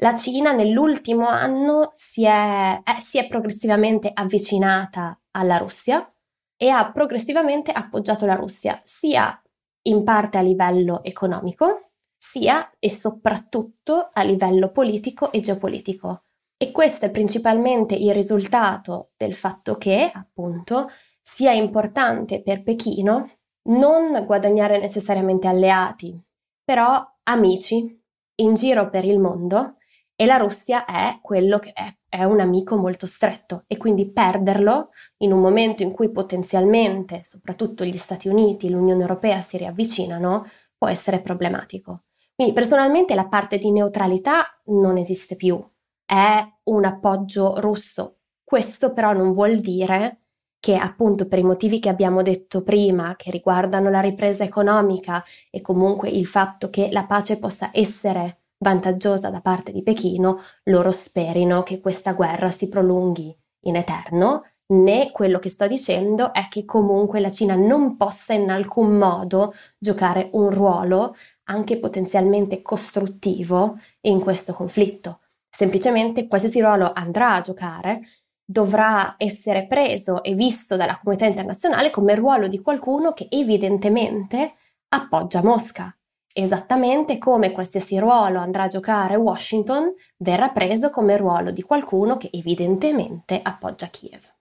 La 0.00 0.14
Cina 0.14 0.52
nell'ultimo 0.52 1.26
anno 1.26 1.90
si 1.94 2.24
è, 2.24 2.80
eh, 2.84 3.00
si 3.00 3.18
è 3.18 3.26
progressivamente 3.26 4.10
avvicinata 4.14 5.18
alla 5.32 5.56
Russia 5.56 6.08
e 6.56 6.68
ha 6.68 6.90
progressivamente 6.92 7.72
appoggiato 7.72 8.24
la 8.24 8.34
Russia 8.34 8.80
sia 8.84 9.40
in 9.82 10.04
parte 10.04 10.38
a 10.38 10.42
livello 10.42 11.02
economico, 11.02 11.90
sia 12.16 12.70
e 12.78 12.90
soprattutto 12.90 14.08
a 14.12 14.22
livello 14.22 14.70
politico 14.70 15.32
e 15.32 15.40
geopolitico. 15.40 16.24
E 16.56 16.72
questo 16.72 17.06
è 17.06 17.10
principalmente 17.10 17.94
il 17.94 18.12
risultato 18.12 19.10
del 19.16 19.34
fatto 19.34 19.76
che, 19.76 20.10
appunto, 20.12 20.90
sia 21.30 21.52
importante 21.52 22.42
per 22.42 22.62
Pechino 22.62 23.30
non 23.68 24.24
guadagnare 24.24 24.78
necessariamente 24.78 25.46
alleati, 25.46 26.18
però 26.64 27.06
amici 27.24 28.02
in 28.36 28.54
giro 28.54 28.88
per 28.88 29.04
il 29.04 29.18
mondo 29.18 29.76
e 30.16 30.24
la 30.24 30.38
Russia 30.38 30.86
è 30.86 31.18
quello 31.20 31.58
che 31.58 31.72
è, 31.72 31.94
è 32.08 32.24
un 32.24 32.40
amico 32.40 32.78
molto 32.78 33.06
stretto 33.06 33.64
e 33.66 33.76
quindi 33.76 34.10
perderlo 34.10 34.88
in 35.18 35.32
un 35.32 35.40
momento 35.40 35.82
in 35.82 35.92
cui 35.92 36.10
potenzialmente, 36.10 37.20
soprattutto 37.24 37.84
gli 37.84 37.98
Stati 37.98 38.26
Uniti 38.26 38.66
e 38.66 38.70
l'Unione 38.70 39.02
Europea 39.02 39.40
si 39.40 39.58
riavvicinano, 39.58 40.48
può 40.78 40.88
essere 40.88 41.20
problematico. 41.20 42.04
Quindi 42.34 42.54
personalmente 42.54 43.14
la 43.14 43.28
parte 43.28 43.58
di 43.58 43.70
neutralità 43.70 44.60
non 44.66 44.96
esiste 44.96 45.36
più, 45.36 45.62
è 46.06 46.42
un 46.64 46.84
appoggio 46.86 47.60
russo. 47.60 48.20
Questo 48.42 48.94
però 48.94 49.12
non 49.12 49.34
vuol 49.34 49.58
dire 49.58 50.22
che 50.60 50.76
appunto 50.76 51.28
per 51.28 51.38
i 51.38 51.44
motivi 51.44 51.80
che 51.80 51.88
abbiamo 51.88 52.22
detto 52.22 52.62
prima, 52.62 53.14
che 53.16 53.30
riguardano 53.30 53.90
la 53.90 54.00
ripresa 54.00 54.44
economica 54.44 55.22
e 55.50 55.60
comunque 55.60 56.08
il 56.08 56.26
fatto 56.26 56.70
che 56.70 56.88
la 56.90 57.04
pace 57.04 57.38
possa 57.38 57.70
essere 57.72 58.40
vantaggiosa 58.58 59.30
da 59.30 59.40
parte 59.40 59.72
di 59.72 59.82
Pechino, 59.82 60.40
loro 60.64 60.90
sperino 60.90 61.62
che 61.62 61.80
questa 61.80 62.12
guerra 62.12 62.50
si 62.50 62.68
prolunghi 62.68 63.36
in 63.66 63.76
eterno, 63.76 64.44
né 64.70 65.10
quello 65.12 65.38
che 65.38 65.48
sto 65.48 65.66
dicendo 65.66 66.32
è 66.32 66.48
che 66.48 66.64
comunque 66.64 67.20
la 67.20 67.30
Cina 67.30 67.54
non 67.54 67.96
possa 67.96 68.34
in 68.34 68.50
alcun 68.50 68.96
modo 68.96 69.54
giocare 69.78 70.28
un 70.32 70.50
ruolo 70.50 71.14
anche 71.44 71.78
potenzialmente 71.78 72.60
costruttivo 72.60 73.78
in 74.02 74.20
questo 74.20 74.52
conflitto. 74.52 75.20
Semplicemente 75.48 76.26
qualsiasi 76.26 76.60
ruolo 76.60 76.92
andrà 76.92 77.34
a 77.34 77.40
giocare 77.40 78.02
dovrà 78.50 79.16
essere 79.18 79.66
preso 79.66 80.22
e 80.22 80.32
visto 80.32 80.76
dalla 80.76 80.98
comunità 80.98 81.26
internazionale 81.26 81.90
come 81.90 82.14
ruolo 82.14 82.48
di 82.48 82.62
qualcuno 82.62 83.12
che 83.12 83.26
evidentemente 83.28 84.54
appoggia 84.88 85.42
Mosca. 85.42 85.94
Esattamente 86.32 87.18
come 87.18 87.52
qualsiasi 87.52 87.98
ruolo 87.98 88.38
andrà 88.38 88.62
a 88.62 88.68
giocare 88.68 89.16
Washington 89.16 89.92
verrà 90.16 90.48
preso 90.48 90.88
come 90.88 91.18
ruolo 91.18 91.50
di 91.50 91.60
qualcuno 91.60 92.16
che 92.16 92.30
evidentemente 92.32 93.38
appoggia 93.42 93.88
Kiev. 93.88 94.32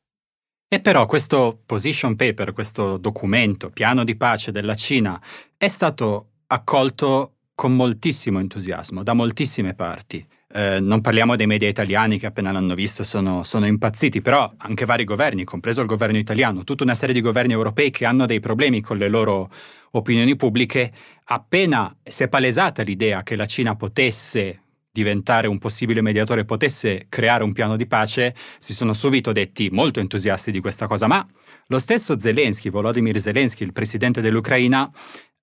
E 0.70 0.80
però 0.80 1.06
questo 1.06 1.62
position 1.66 2.16
paper, 2.16 2.54
questo 2.54 2.98
documento, 2.98 3.70
piano 3.72 4.06
di 4.06 4.16
pace 4.16 4.54
della 4.54 4.76
Cina, 4.76 5.20
è 5.58 5.68
stato 5.68 6.30
accolto 6.48 7.34
con 7.56 7.76
moltissimo 7.76 8.40
entusiasmo 8.40 9.04
da 9.04 9.14
moltissime 9.14 9.74
parti. 9.74 10.26
Eh, 10.50 10.80
non 10.80 11.02
parliamo 11.02 11.36
dei 11.36 11.46
media 11.46 11.68
italiani 11.68 12.18
che 12.18 12.26
appena 12.26 12.54
l'hanno 12.54 12.74
visto 12.74 13.04
sono, 13.04 13.44
sono, 13.44 13.66
impazziti, 13.66 14.22
però 14.22 14.50
anche 14.58 14.86
vari 14.86 15.04
governi, 15.04 15.44
compreso 15.44 15.82
il 15.82 15.88
governo 15.88 16.18
italiano, 16.18 16.64
tutta 16.64 16.84
una 16.84 16.96
serie 16.96 17.14
di 17.14 17.20
governi 17.20 17.52
europei 17.52 17.92
che 17.92 18.06
hanno 18.06 18.26
dei 18.26 18.40
problemi 18.40 18.80
con 18.80 18.98
le 18.98 19.10
loro 19.10 19.50
opinioni 19.92 20.38
pubbliche, 20.38 20.92
appena 21.26 21.94
si 22.02 22.24
è 22.24 22.30
palesata 22.30 22.82
l'idea 22.84 23.24
che 23.24 23.36
la 23.36 23.46
Cina 23.46 23.76
potesse 23.76 24.62
diventare 24.90 25.48
un 25.48 25.60
possibile 25.60 26.02
mediatore, 26.02 26.46
potesse 26.46 27.06
creare 27.10 27.44
un 27.44 27.52
piano 27.52 27.76
di 27.76 27.86
pace, 27.86 28.34
si 28.58 28.74
sono 28.74 28.94
subito 28.94 29.32
detti 29.32 29.70
molto 29.70 30.00
entusiasti 30.00 30.50
di 30.50 30.60
questa 30.60 30.88
cosa, 30.88 31.08
ma 31.08 31.28
lo 31.68 31.80
stesso 31.80 32.18
Zelensky, 32.18 32.70
Volodymyr 32.70 33.20
Zelensky, 33.20 33.64
il 33.64 33.74
presidente 33.74 34.22
dell'Ucraina, 34.22 34.90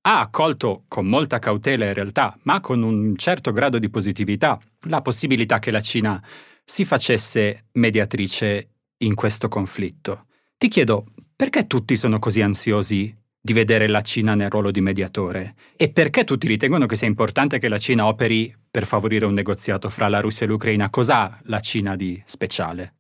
ha 0.06 0.20
accolto 0.20 0.84
con 0.87 1.06
molta 1.06 1.38
cautela 1.38 1.87
in 1.87 1.94
realtà, 1.94 2.37
ma 2.42 2.61
con 2.61 2.82
un 2.82 3.16
certo 3.16 3.52
grado 3.52 3.78
di 3.78 3.88
positività, 3.88 4.58
la 4.82 5.00
possibilità 5.00 5.58
che 5.58 5.70
la 5.70 5.80
Cina 5.80 6.23
si 6.62 6.84
facesse 6.84 7.66
mediatrice 7.73 8.68
in 8.99 9.14
questo 9.14 9.49
conflitto. 9.49 10.26
Ti 10.58 10.68
chiedo, 10.68 11.06
perché 11.34 11.66
tutti 11.66 11.96
sono 11.96 12.18
così 12.18 12.42
ansiosi 12.42 13.16
di 13.40 13.52
vedere 13.52 13.88
la 13.88 14.02
Cina 14.02 14.34
nel 14.34 14.50
ruolo 14.50 14.70
di 14.70 14.82
mediatore? 14.82 15.54
E 15.76 15.90
perché 15.90 16.25
tutti 16.25 16.46
ritengono 16.46 16.87
che 16.87 16.96
sia 16.96 17.06
importante 17.06 17.58
che 17.58 17.68
la 17.68 17.78
Cina 17.78 18.06
operi 18.06 18.54
per 18.70 18.87
favorire 18.87 19.25
un 19.25 19.34
negoziato 19.34 19.88
fra 19.88 20.08
la 20.08 20.20
Russia 20.20 20.44
e 20.44 20.49
l'Ucraina? 20.49 20.90
Cos'ha 20.90 21.40
la 21.44 21.61
Cina 21.61 21.96
di 21.96 22.23
speciale? 22.26 22.96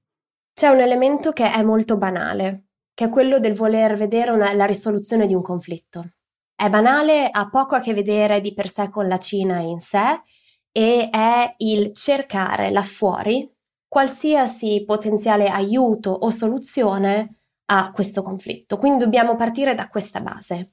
C'è 0.54 0.68
un 0.68 0.80
elemento 0.80 1.32
che 1.32 1.52
è 1.52 1.62
molto 1.62 1.98
banale, 1.98 2.64
che 2.94 3.04
è 3.04 3.08
quello 3.10 3.40
del 3.40 3.54
voler 3.54 3.94
vedere 3.94 4.30
una, 4.30 4.54
la 4.54 4.64
risoluzione 4.64 5.26
di 5.26 5.34
un 5.34 5.42
conflitto. 5.42 6.13
È 6.54 6.68
banale, 6.68 7.28
ha 7.30 7.48
poco 7.48 7.74
a 7.74 7.80
che 7.80 7.92
vedere 7.94 8.40
di 8.40 8.54
per 8.54 8.68
sé 8.68 8.88
con 8.88 9.08
la 9.08 9.18
Cina 9.18 9.58
in 9.58 9.80
sé 9.80 10.22
e 10.70 11.08
è 11.10 11.54
il 11.58 11.92
cercare 11.92 12.70
là 12.70 12.82
fuori 12.82 13.50
qualsiasi 13.88 14.84
potenziale 14.84 15.48
aiuto 15.48 16.10
o 16.10 16.30
soluzione 16.30 17.42
a 17.66 17.90
questo 17.92 18.22
conflitto. 18.22 18.76
Quindi 18.76 19.04
dobbiamo 19.04 19.36
partire 19.36 19.74
da 19.74 19.88
questa 19.88 20.20
base. 20.20 20.72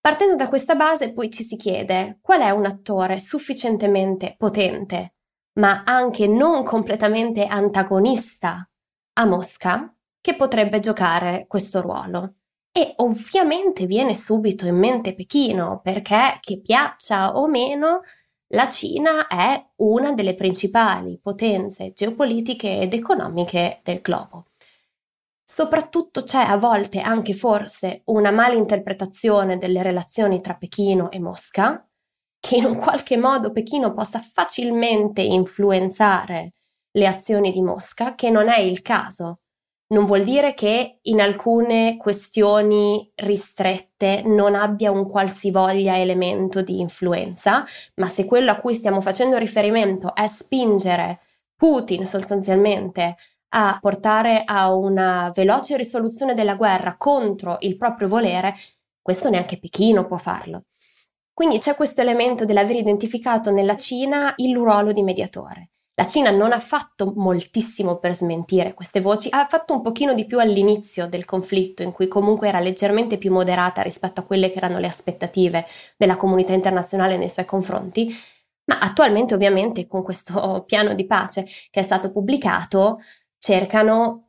Partendo 0.00 0.36
da 0.36 0.48
questa 0.48 0.74
base 0.74 1.12
poi 1.12 1.30
ci 1.30 1.42
si 1.42 1.56
chiede 1.56 2.18
qual 2.22 2.40
è 2.40 2.50
un 2.50 2.64
attore 2.64 3.18
sufficientemente 3.18 4.34
potente, 4.38 5.14
ma 5.58 5.82
anche 5.84 6.26
non 6.26 6.64
completamente 6.64 7.44
antagonista 7.44 8.66
a 9.14 9.24
Mosca, 9.26 9.94
che 10.20 10.36
potrebbe 10.36 10.80
giocare 10.80 11.44
questo 11.46 11.80
ruolo. 11.80 12.34
E 12.72 12.92
ovviamente 12.96 13.86
viene 13.86 14.14
subito 14.14 14.66
in 14.66 14.76
mente 14.76 15.14
Pechino, 15.14 15.80
perché 15.82 16.38
che 16.40 16.60
piaccia 16.60 17.36
o 17.36 17.48
meno, 17.48 18.02
la 18.52 18.68
Cina 18.68 19.26
è 19.26 19.62
una 19.76 20.12
delle 20.12 20.34
principali 20.34 21.18
potenze 21.20 21.92
geopolitiche 21.92 22.80
ed 22.80 22.94
economiche 22.94 23.80
del 23.82 24.00
globo. 24.00 24.46
Soprattutto 25.44 26.22
c'è 26.22 26.42
a 26.42 26.56
volte 26.56 27.00
anche 27.00 27.34
forse 27.34 28.02
una 28.06 28.30
malinterpretazione 28.30 29.58
delle 29.58 29.82
relazioni 29.82 30.40
tra 30.40 30.54
Pechino 30.54 31.10
e 31.10 31.18
Mosca, 31.18 31.86
che 32.38 32.56
in 32.56 32.64
un 32.64 32.76
qualche 32.76 33.16
modo 33.16 33.50
Pechino 33.50 33.92
possa 33.92 34.20
facilmente 34.20 35.20
influenzare 35.20 36.52
le 36.92 37.06
azioni 37.06 37.50
di 37.50 37.60
Mosca, 37.60 38.14
che 38.14 38.30
non 38.30 38.48
è 38.48 38.60
il 38.60 38.82
caso 38.82 39.40
non 39.88 40.04
vuol 40.04 40.24
dire 40.24 40.54
che 40.54 40.98
in 41.02 41.20
alcune 41.20 41.96
questioni 41.96 43.10
ristrette 43.14 44.22
non 44.24 44.54
abbia 44.54 44.90
un 44.90 45.08
qualsivoglia 45.08 45.98
elemento 45.98 46.62
di 46.62 46.80
influenza, 46.80 47.64
ma 47.94 48.06
se 48.06 48.26
quello 48.26 48.50
a 48.50 48.56
cui 48.56 48.74
stiamo 48.74 49.00
facendo 49.00 49.38
riferimento 49.38 50.14
è 50.14 50.26
spingere 50.26 51.20
Putin 51.56 52.06
sostanzialmente 52.06 53.16
a 53.50 53.78
portare 53.80 54.42
a 54.44 54.74
una 54.74 55.32
veloce 55.34 55.76
risoluzione 55.76 56.34
della 56.34 56.54
guerra 56.54 56.96
contro 56.98 57.56
il 57.60 57.76
proprio 57.78 58.08
volere, 58.08 58.54
questo 59.00 59.30
neanche 59.30 59.58
Pechino 59.58 60.06
può 60.06 60.18
farlo. 60.18 60.64
Quindi 61.32 61.58
c'è 61.60 61.74
questo 61.74 62.02
elemento 62.02 62.44
dell'aver 62.44 62.76
identificato 62.76 63.50
nella 63.50 63.76
Cina 63.76 64.34
il 64.36 64.54
ruolo 64.54 64.92
di 64.92 65.02
mediatore. 65.02 65.70
La 65.98 66.06
Cina 66.06 66.30
non 66.30 66.52
ha 66.52 66.60
fatto 66.60 67.12
moltissimo 67.16 67.96
per 67.96 68.14
smentire 68.14 68.72
queste 68.72 69.00
voci, 69.00 69.26
ha 69.32 69.48
fatto 69.48 69.74
un 69.74 69.82
pochino 69.82 70.14
di 70.14 70.26
più 70.26 70.38
all'inizio 70.38 71.08
del 71.08 71.24
conflitto, 71.24 71.82
in 71.82 71.90
cui 71.90 72.06
comunque 72.06 72.46
era 72.46 72.60
leggermente 72.60 73.18
più 73.18 73.32
moderata 73.32 73.82
rispetto 73.82 74.20
a 74.20 74.22
quelle 74.22 74.48
che 74.48 74.58
erano 74.58 74.78
le 74.78 74.86
aspettative 74.86 75.66
della 75.96 76.16
comunità 76.16 76.52
internazionale 76.52 77.16
nei 77.16 77.28
suoi 77.28 77.46
confronti, 77.46 78.14
ma 78.66 78.78
attualmente 78.78 79.34
ovviamente 79.34 79.88
con 79.88 80.04
questo 80.04 80.62
piano 80.68 80.94
di 80.94 81.04
pace 81.04 81.44
che 81.68 81.80
è 81.80 81.82
stato 81.82 82.12
pubblicato 82.12 83.00
cercano 83.36 84.28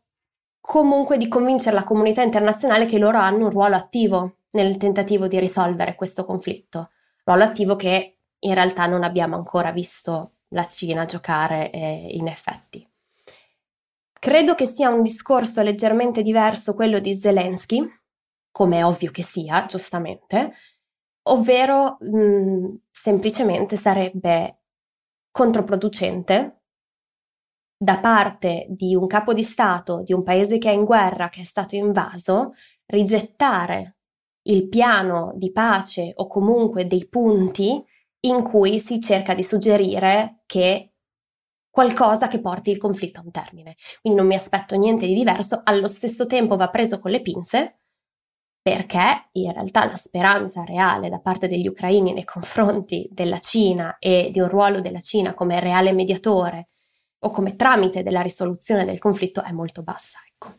comunque 0.60 1.18
di 1.18 1.28
convincere 1.28 1.76
la 1.76 1.84
comunità 1.84 2.24
internazionale 2.24 2.88
che 2.88 2.98
loro 2.98 3.20
hanno 3.20 3.46
un 3.46 3.52
ruolo 3.52 3.76
attivo 3.76 4.38
nel 4.54 4.76
tentativo 4.78 5.28
di 5.28 5.38
risolvere 5.38 5.94
questo 5.94 6.26
conflitto, 6.26 6.90
ruolo 7.26 7.44
attivo 7.44 7.76
che 7.76 8.18
in 8.40 8.54
realtà 8.56 8.88
non 8.88 9.04
abbiamo 9.04 9.36
ancora 9.36 9.72
visto 9.72 10.32
la 10.50 10.68
Cina 10.68 11.06
giocare 11.06 11.72
eh, 11.72 12.08
in 12.12 12.28
effetti. 12.28 12.88
Credo 14.20 14.56
che 14.56 14.66
sia 14.66 14.90
un 14.90 15.02
discorso 15.02 15.62
leggermente 15.62 16.22
diverso 16.22 16.74
quello 16.74 17.00
di 17.00 17.16
Zelensky, 17.16 17.88
come 18.52 18.80
è 18.80 18.86
ovvio 18.86 19.12
che 19.12 19.24
sia, 19.24 19.66
giustamente, 19.66 20.54
ovvero 21.30 21.98
mh, 22.00 22.18
mm, 22.18 22.76
semplicemente 22.92 23.76
sarebbe 23.76 24.60
controproducente 25.32 26.62
da 27.82 28.00
parte 28.00 28.66
di 28.70 28.94
un 28.94 29.08
capo 29.08 29.34
di 29.34 29.44
Stato 29.44 30.02
di 30.04 30.12
un 30.12 30.24
paese 30.24 30.58
che 30.58 30.70
è 30.70 30.74
in 30.74 30.84
guerra, 30.84 31.30
che 31.30 31.42
è 31.42 31.46
stato 31.46 31.76
invaso, 31.76 32.56
rigettare 32.88 34.00
il 34.50 34.68
piano 34.68 35.32
di 35.36 35.52
pace 35.52 36.12
o 36.14 36.28
comunque 36.28 36.88
dei 36.88 37.08
punti 37.08 37.82
in 38.22 38.44
cui 38.44 38.80
si 38.80 39.00
cerca 39.02 39.34
di 39.34 39.44
suggerire 39.44 40.42
che 40.46 40.94
qualcosa 41.70 42.28
che 42.28 42.42
porti 42.42 42.72
il 42.72 42.78
conflitto 42.78 43.20
a 43.20 43.24
un 43.24 43.32
termine. 43.32 43.76
Quindi 44.02 44.20
non 44.20 44.28
mi 44.28 44.36
aspetto 44.36 44.76
niente 44.76 45.06
di 45.06 45.14
diverso, 45.14 45.62
allo 45.64 45.88
stesso 45.88 46.26
tempo 46.26 46.58
va 46.58 46.70
preso 46.70 47.00
con 47.00 47.12
le 47.12 47.22
pinze 47.22 47.80
perché 48.62 49.30
in 49.34 49.54
realtà 49.54 49.86
la 49.86 49.96
speranza 49.96 50.64
reale 50.64 51.10
da 51.10 51.20
parte 51.20 51.48
degli 51.48 51.68
ucraini 51.68 52.12
nei 52.12 52.26
confronti 52.26 53.08
della 53.10 53.40
Cina 53.40 53.98
e 54.00 54.30
di 54.32 54.40
un 54.40 54.50
ruolo 54.50 54.82
della 54.82 55.00
Cina 55.00 55.34
come 55.34 55.60
reale 55.60 55.94
mediatore 55.94 56.70
o 57.20 57.30
come 57.32 57.56
tramite 57.56 58.04
della 58.04 58.22
risoluzione 58.22 58.86
del 58.86 59.00
conflitto 59.00 59.42
è 59.42 59.52
molto 59.52 59.82
bassa. 59.82 60.20
Ecco. 60.28 60.58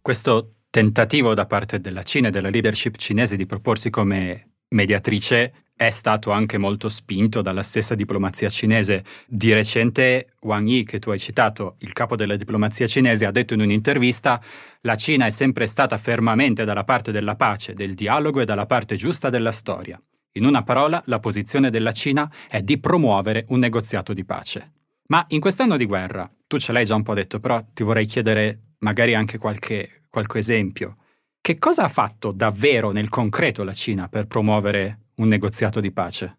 Questo 0.00 0.54
tentativo 0.72 1.34
da 1.34 1.44
parte 1.44 1.80
della 1.80 2.02
Cina 2.02 2.28
e 2.28 2.30
della 2.30 2.48
leadership 2.48 2.96
cinese 2.96 3.36
di 3.36 3.44
proporsi 3.44 3.90
come 3.90 4.52
mediatrice 4.68 5.66
è 5.76 5.90
stato 5.90 6.30
anche 6.30 6.56
molto 6.56 6.88
spinto 6.88 7.42
dalla 7.42 7.62
stessa 7.62 7.94
diplomazia 7.94 8.48
cinese. 8.48 9.04
Di 9.26 9.52
recente 9.52 10.28
Wang 10.40 10.66
Yi, 10.66 10.84
che 10.84 10.98
tu 10.98 11.10
hai 11.10 11.18
citato, 11.18 11.76
il 11.80 11.92
capo 11.92 12.16
della 12.16 12.36
diplomazia 12.36 12.86
cinese, 12.86 13.26
ha 13.26 13.30
detto 13.30 13.52
in 13.52 13.60
un'intervista 13.60 14.40
la 14.80 14.96
Cina 14.96 15.26
è 15.26 15.30
sempre 15.30 15.66
stata 15.66 15.98
fermamente 15.98 16.64
dalla 16.64 16.84
parte 16.84 17.12
della 17.12 17.36
pace, 17.36 17.74
del 17.74 17.92
dialogo 17.92 18.40
e 18.40 18.46
dalla 18.46 18.64
parte 18.64 18.96
giusta 18.96 19.28
della 19.28 19.52
storia. 19.52 20.00
In 20.36 20.46
una 20.46 20.62
parola, 20.62 21.02
la 21.04 21.18
posizione 21.18 21.68
della 21.68 21.92
Cina 21.92 22.32
è 22.48 22.62
di 22.62 22.78
promuovere 22.78 23.44
un 23.48 23.58
negoziato 23.58 24.14
di 24.14 24.24
pace. 24.24 24.72
Ma 25.08 25.22
in 25.28 25.40
quest'anno 25.40 25.76
di 25.76 25.84
guerra, 25.84 26.32
tu 26.46 26.56
ce 26.56 26.72
l'hai 26.72 26.86
già 26.86 26.94
un 26.94 27.02
po' 27.02 27.12
detto, 27.12 27.40
però 27.40 27.62
ti 27.74 27.82
vorrei 27.82 28.06
chiedere 28.06 28.71
magari 28.82 29.14
anche 29.14 29.38
qualche, 29.38 30.04
qualche 30.08 30.38
esempio. 30.38 30.96
Che 31.40 31.58
cosa 31.58 31.84
ha 31.84 31.88
fatto 31.88 32.30
davvero 32.30 32.92
nel 32.92 33.08
concreto 33.08 33.64
la 33.64 33.72
Cina 33.72 34.08
per 34.08 34.26
promuovere 34.26 35.08
un 35.16 35.28
negoziato 35.28 35.80
di 35.80 35.92
pace? 35.92 36.36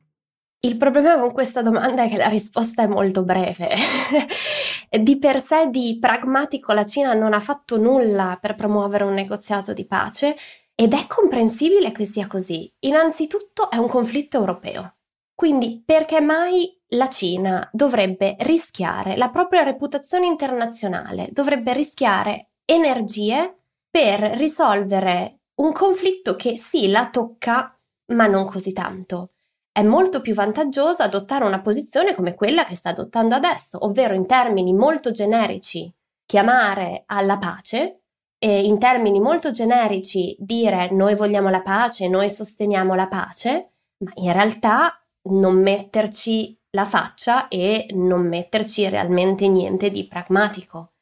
Il 0.61 0.77
problema 0.77 1.19
con 1.19 1.33
questa 1.33 1.61
domanda 1.61 2.03
è 2.03 2.09
che 2.09 2.15
la 2.15 2.29
risposta 2.29 2.83
è 2.83 2.87
molto 2.87 3.23
breve. 3.23 3.69
di 5.01 5.17
per 5.17 5.41
sé 5.41 5.67
di 5.69 5.97
pragmatico 5.99 6.71
la 6.71 6.85
Cina 6.85 7.13
non 7.13 7.33
ha 7.33 7.41
fatto 7.41 7.77
nulla 7.77 8.37
per 8.39 8.55
promuovere 8.55 9.03
un 9.03 9.13
negoziato 9.13 9.73
di 9.73 9.85
pace 9.85 10.37
ed 10.73 10.93
è 10.93 11.05
comprensibile 11.07 11.91
che 11.91 12.05
sia 12.05 12.27
così. 12.27 12.71
Innanzitutto 12.79 13.69
è 13.69 13.75
un 13.75 13.89
conflitto 13.89 14.37
europeo. 14.37 14.95
Quindi 15.35 15.83
perché 15.85 16.21
mai 16.21 16.81
la 16.93 17.09
Cina 17.09 17.67
dovrebbe 17.71 18.35
rischiare 18.39 19.15
la 19.17 19.29
propria 19.29 19.63
reputazione 19.63 20.25
internazionale, 20.25 21.29
dovrebbe 21.31 21.73
rischiare 21.73 22.49
energie 22.65 23.55
per 23.89 24.19
risolvere 24.19 25.39
un 25.55 25.71
conflitto 25.71 26.35
che 26.35 26.57
sì, 26.57 26.89
la 26.89 27.09
tocca, 27.09 27.77
ma 28.13 28.25
non 28.27 28.45
così 28.45 28.73
tanto. 28.73 29.31
È 29.71 29.81
molto 29.81 30.21
più 30.21 30.33
vantaggioso 30.33 31.03
adottare 31.03 31.45
una 31.45 31.61
posizione 31.61 32.13
come 32.15 32.35
quella 32.35 32.63
che 32.63 32.75
sta 32.75 32.89
adottando 32.89 33.35
adesso, 33.35 33.85
ovvero 33.85 34.13
in 34.13 34.25
termini 34.25 34.73
molto 34.73 35.11
generici 35.11 35.91
chiamare 36.25 37.03
alla 37.07 37.37
pace 37.37 38.01
e 38.37 38.65
in 38.65 38.77
termini 38.77 39.19
molto 39.19 39.51
generici 39.51 40.35
dire 40.39 40.91
noi 40.91 41.15
vogliamo 41.15 41.49
la 41.49 41.61
pace, 41.61 42.07
noi 42.07 42.29
sosteniamo 42.29 42.93
la 42.93 43.07
pace, 43.07 43.71
ma 43.99 44.11
in 44.15 44.31
realtà 44.31 45.01
non 45.29 45.61
metterci 45.61 46.59
la 46.75 46.85
faccia 46.85 47.47
e 47.47 47.87
non 47.93 48.27
metterci 48.27 48.87
realmente 48.89 49.47
niente 49.47 49.91
di 49.91 50.07
pragmatico. 50.07 50.93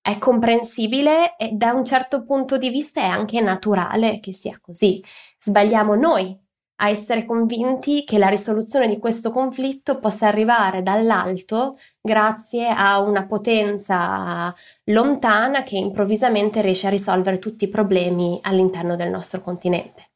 È 0.00 0.18
comprensibile 0.18 1.36
e 1.36 1.50
da 1.52 1.72
un 1.72 1.84
certo 1.84 2.24
punto 2.24 2.58
di 2.58 2.68
vista 2.68 3.00
è 3.00 3.06
anche 3.06 3.40
naturale 3.40 4.18
che 4.18 4.32
sia 4.32 4.58
così. 4.60 5.02
Sbagliamo 5.38 5.94
noi 5.94 6.36
a 6.82 6.88
essere 6.88 7.26
convinti 7.26 8.04
che 8.04 8.18
la 8.18 8.28
risoluzione 8.28 8.88
di 8.88 8.98
questo 8.98 9.30
conflitto 9.30 10.00
possa 10.00 10.26
arrivare 10.26 10.82
dall'alto 10.82 11.78
grazie 12.00 12.68
a 12.68 13.00
una 13.00 13.26
potenza 13.26 14.52
lontana 14.84 15.62
che 15.62 15.76
improvvisamente 15.76 16.60
riesce 16.62 16.86
a 16.86 16.90
risolvere 16.90 17.38
tutti 17.38 17.64
i 17.64 17.68
problemi 17.68 18.40
all'interno 18.42 18.96
del 18.96 19.10
nostro 19.10 19.42
continente. 19.42 20.08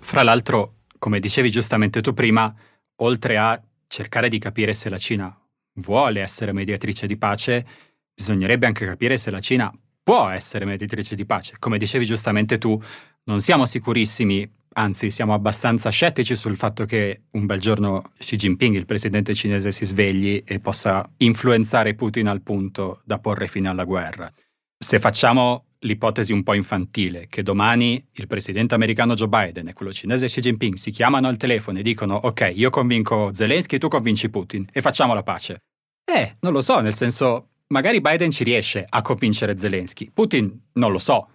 Fra 0.00 0.22
l'altro, 0.22 0.75
come 1.06 1.20
dicevi 1.20 1.52
giustamente 1.52 2.00
tu 2.00 2.14
prima, 2.14 2.52
oltre 2.96 3.38
a 3.38 3.62
cercare 3.86 4.28
di 4.28 4.40
capire 4.40 4.74
se 4.74 4.88
la 4.88 4.98
Cina 4.98 5.32
vuole 5.74 6.20
essere 6.20 6.50
mediatrice 6.52 7.06
di 7.06 7.16
pace, 7.16 7.64
bisognerebbe 8.12 8.66
anche 8.66 8.84
capire 8.84 9.16
se 9.16 9.30
la 9.30 9.38
Cina 9.38 9.72
può 10.02 10.26
essere 10.26 10.64
mediatrice 10.64 11.14
di 11.14 11.24
pace. 11.24 11.58
Come 11.60 11.78
dicevi 11.78 12.04
giustamente 12.04 12.58
tu, 12.58 12.82
non 13.26 13.40
siamo 13.40 13.66
sicurissimi, 13.66 14.52
anzi 14.72 15.12
siamo 15.12 15.32
abbastanza 15.32 15.90
scettici 15.90 16.34
sul 16.34 16.56
fatto 16.56 16.84
che 16.86 17.26
un 17.30 17.46
bel 17.46 17.60
giorno 17.60 18.10
Xi 18.18 18.34
Jinping, 18.34 18.74
il 18.74 18.84
presidente 18.84 19.32
cinese, 19.32 19.70
si 19.70 19.84
svegli 19.84 20.42
e 20.44 20.58
possa 20.58 21.08
influenzare 21.18 21.94
Putin 21.94 22.26
al 22.26 22.42
punto 22.42 23.00
da 23.04 23.20
porre 23.20 23.46
fine 23.46 23.68
alla 23.68 23.84
guerra. 23.84 24.28
Se 24.76 24.98
facciamo 24.98 25.66
l'ipotesi 25.86 26.32
un 26.32 26.42
po' 26.42 26.52
infantile, 26.52 27.26
che 27.28 27.42
domani 27.42 28.04
il 28.12 28.26
presidente 28.26 28.74
americano 28.74 29.14
Joe 29.14 29.28
Biden 29.28 29.68
e 29.68 29.72
quello 29.72 29.92
cinese 29.92 30.26
Xi 30.26 30.40
Jinping 30.40 30.74
si 30.74 30.90
chiamano 30.90 31.28
al 31.28 31.36
telefono 31.38 31.78
e 31.78 31.82
dicono 31.82 32.14
ok, 32.14 32.52
io 32.54 32.68
convinco 32.68 33.30
Zelensky 33.32 33.78
tu 33.78 33.88
convinci 33.88 34.28
Putin 34.28 34.66
e 34.72 34.80
facciamo 34.80 35.14
la 35.14 35.22
pace. 35.22 35.58
Eh, 36.04 36.36
non 36.40 36.52
lo 36.52 36.60
so, 36.60 36.80
nel 36.80 36.94
senso, 36.94 37.48
magari 37.68 38.00
Biden 38.00 38.30
ci 38.30 38.44
riesce 38.44 38.84
a 38.88 39.00
convincere 39.00 39.56
Zelensky, 39.56 40.10
Putin 40.12 40.68
non 40.74 40.92
lo 40.92 40.98
so. 40.98 41.28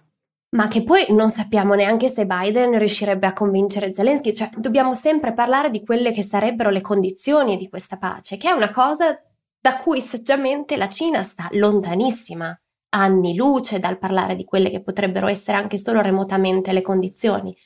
Ma 0.54 0.68
che 0.68 0.82
poi 0.82 1.06
non 1.08 1.30
sappiamo 1.30 1.74
neanche 1.74 2.10
se 2.10 2.26
Biden 2.26 2.78
riuscirebbe 2.78 3.26
a 3.26 3.32
convincere 3.32 3.92
Zelensky, 3.92 4.34
cioè 4.34 4.50
dobbiamo 4.56 4.92
sempre 4.92 5.32
parlare 5.32 5.70
di 5.70 5.82
quelle 5.82 6.12
che 6.12 6.22
sarebbero 6.22 6.68
le 6.68 6.82
condizioni 6.82 7.56
di 7.56 7.70
questa 7.70 7.96
pace, 7.96 8.36
che 8.36 8.48
è 8.48 8.52
una 8.52 8.70
cosa 8.70 9.18
da 9.58 9.76
cui 9.78 10.00
saggiamente 10.00 10.76
la 10.76 10.88
Cina 10.88 11.22
sta 11.22 11.48
lontanissima, 11.52 12.54
anni 12.94 13.34
luce 13.34 13.78
dal 13.78 13.98
parlare 13.98 14.36
di 14.36 14.44
quelle 14.44 14.70
che 14.70 14.82
potrebbero 14.82 15.26
essere 15.26 15.56
anche 15.56 15.78
solo 15.78 16.00
remotamente 16.00 16.72
le 16.72 16.82
condizioni. 16.82 17.56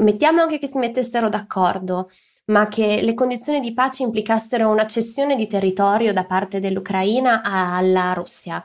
Mettiamo 0.00 0.42
anche 0.42 0.58
che 0.58 0.66
si 0.68 0.78
mettessero 0.78 1.28
d'accordo 1.28 2.10
ma 2.46 2.68
che 2.68 3.00
le 3.02 3.14
condizioni 3.14 3.60
di 3.60 3.72
pace 3.72 4.02
implicassero 4.02 4.70
una 4.70 4.86
cessione 4.86 5.36
di 5.36 5.46
territorio 5.46 6.12
da 6.12 6.24
parte 6.24 6.60
dell'Ucraina 6.60 7.42
alla 7.42 8.12
Russia. 8.12 8.64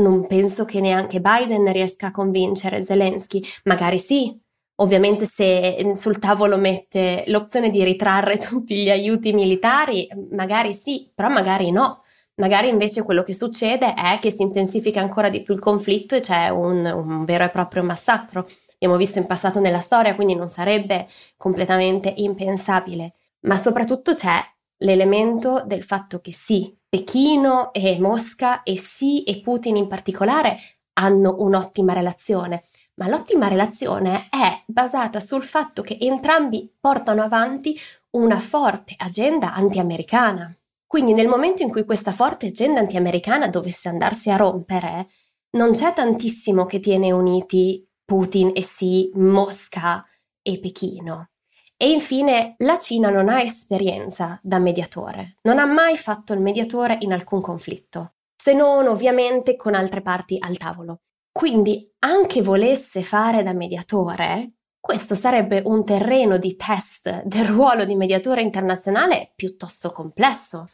Non 0.00 0.26
penso 0.26 0.64
che 0.64 0.80
neanche 0.80 1.20
Biden 1.20 1.70
riesca 1.72 2.08
a 2.08 2.10
convincere 2.12 2.82
Zelensky, 2.82 3.42
magari 3.64 3.98
sì. 3.98 4.36
Ovviamente 4.76 5.26
se 5.26 5.92
sul 5.96 6.18
tavolo 6.18 6.56
mette 6.56 7.24
l'opzione 7.26 7.70
di 7.70 7.84
ritrarre 7.84 8.38
tutti 8.40 8.76
gli 8.82 8.90
aiuti 8.90 9.32
militari, 9.32 10.08
magari 10.30 10.72
sì, 10.74 11.10
però 11.14 11.28
magari 11.28 11.70
no. 11.70 12.02
Magari 12.40 12.68
invece 12.68 13.04
quello 13.04 13.22
che 13.22 13.34
succede 13.34 13.94
è 13.94 14.18
che 14.20 14.30
si 14.30 14.42
intensifica 14.42 15.00
ancora 15.00 15.28
di 15.28 15.42
più 15.42 15.54
il 15.54 15.60
conflitto 15.60 16.14
e 16.14 16.20
c'è 16.20 16.48
un, 16.48 16.84
un 16.84 17.24
vero 17.24 17.44
e 17.44 17.50
proprio 17.50 17.84
massacro. 17.84 18.46
Abbiamo 18.74 18.96
visto 18.96 19.18
in 19.18 19.26
passato 19.26 19.60
nella 19.60 19.78
storia, 19.78 20.14
quindi 20.14 20.34
non 20.34 20.48
sarebbe 20.48 21.06
completamente 21.36 22.12
impensabile 22.16 23.14
ma 23.42 23.56
soprattutto 23.56 24.14
c'è 24.14 24.38
l'elemento 24.78 25.62
del 25.64 25.84
fatto 25.84 26.20
che 26.20 26.32
sì, 26.32 26.76
Pechino 26.88 27.72
e 27.72 27.98
Mosca 28.00 28.62
e 28.62 28.78
sì 28.78 29.22
e 29.22 29.40
Putin 29.40 29.76
in 29.76 29.86
particolare 29.86 30.58
hanno 30.94 31.36
un'ottima 31.38 31.92
relazione, 31.92 32.64
ma 32.94 33.08
l'ottima 33.08 33.48
relazione 33.48 34.28
è 34.28 34.62
basata 34.66 35.20
sul 35.20 35.42
fatto 35.42 35.82
che 35.82 35.96
entrambi 36.00 36.70
portano 36.78 37.22
avanti 37.22 37.78
una 38.10 38.38
forte 38.38 38.94
agenda 38.98 39.54
anti-americana. 39.54 40.54
Quindi 40.90 41.12
nel 41.12 41.28
momento 41.28 41.62
in 41.62 41.70
cui 41.70 41.84
questa 41.84 42.10
forte 42.10 42.48
agenda 42.48 42.80
anti-americana 42.80 43.46
dovesse 43.46 43.88
andarsi 43.88 44.28
a 44.28 44.34
rompere, 44.34 45.06
non 45.50 45.70
c'è 45.70 45.92
tantissimo 45.92 46.66
che 46.66 46.80
tiene 46.80 47.12
uniti 47.12 47.88
Putin 48.04 48.50
e 48.52 48.64
sì, 48.64 49.08
Mosca 49.14 50.04
e 50.42 50.58
Pechino. 50.58 51.28
E 51.76 51.92
infine 51.92 52.56
la 52.58 52.76
Cina 52.80 53.08
non 53.08 53.28
ha 53.28 53.40
esperienza 53.40 54.40
da 54.42 54.58
mediatore, 54.58 55.36
non 55.42 55.60
ha 55.60 55.64
mai 55.64 55.96
fatto 55.96 56.32
il 56.32 56.40
mediatore 56.40 56.96
in 57.02 57.12
alcun 57.12 57.40
conflitto, 57.40 58.14
se 58.34 58.52
non 58.52 58.88
ovviamente 58.88 59.54
con 59.54 59.76
altre 59.76 60.02
parti 60.02 60.38
al 60.40 60.56
tavolo. 60.56 61.02
Quindi, 61.30 61.88
anche 62.00 62.42
volesse 62.42 63.04
fare 63.04 63.44
da 63.44 63.52
mediatore, 63.52 64.54
questo 64.80 65.14
sarebbe 65.14 65.62
un 65.66 65.84
terreno 65.84 66.36
di 66.36 66.56
test 66.56 67.22
del 67.22 67.44
ruolo 67.44 67.84
di 67.84 67.94
mediatore 67.94 68.40
internazionale 68.42 69.30
piuttosto 69.36 69.92
complesso. 69.92 70.64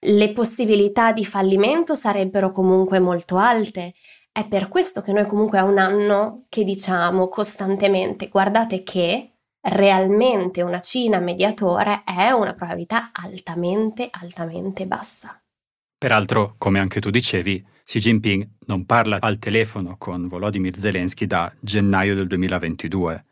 Le 0.00 0.32
possibilità 0.32 1.12
di 1.12 1.24
fallimento 1.24 1.94
sarebbero 1.94 2.52
comunque 2.52 3.00
molto 3.00 3.36
alte. 3.36 3.94
È 4.30 4.46
per 4.46 4.68
questo 4.68 5.02
che 5.02 5.12
noi 5.12 5.26
comunque 5.26 5.58
a 5.58 5.64
un 5.64 5.78
anno 5.78 6.44
che 6.48 6.62
diciamo 6.62 7.28
costantemente 7.28 8.28
guardate 8.28 8.84
che 8.84 9.32
realmente 9.60 10.62
una 10.62 10.80
Cina 10.80 11.18
mediatore 11.18 12.02
è 12.04 12.30
una 12.30 12.54
probabilità 12.54 13.10
altamente, 13.12 14.08
altamente 14.10 14.86
bassa. 14.86 15.42
Peraltro, 15.98 16.54
come 16.58 16.78
anche 16.78 17.00
tu 17.00 17.10
dicevi, 17.10 17.64
Xi 17.84 17.98
Jinping 17.98 18.48
non 18.66 18.86
parla 18.86 19.18
al 19.20 19.38
telefono 19.38 19.96
con 19.98 20.28
Volodymyr 20.28 20.76
Zelensky 20.76 21.26
da 21.26 21.52
gennaio 21.58 22.14
del 22.14 22.28
2022. 22.28 23.24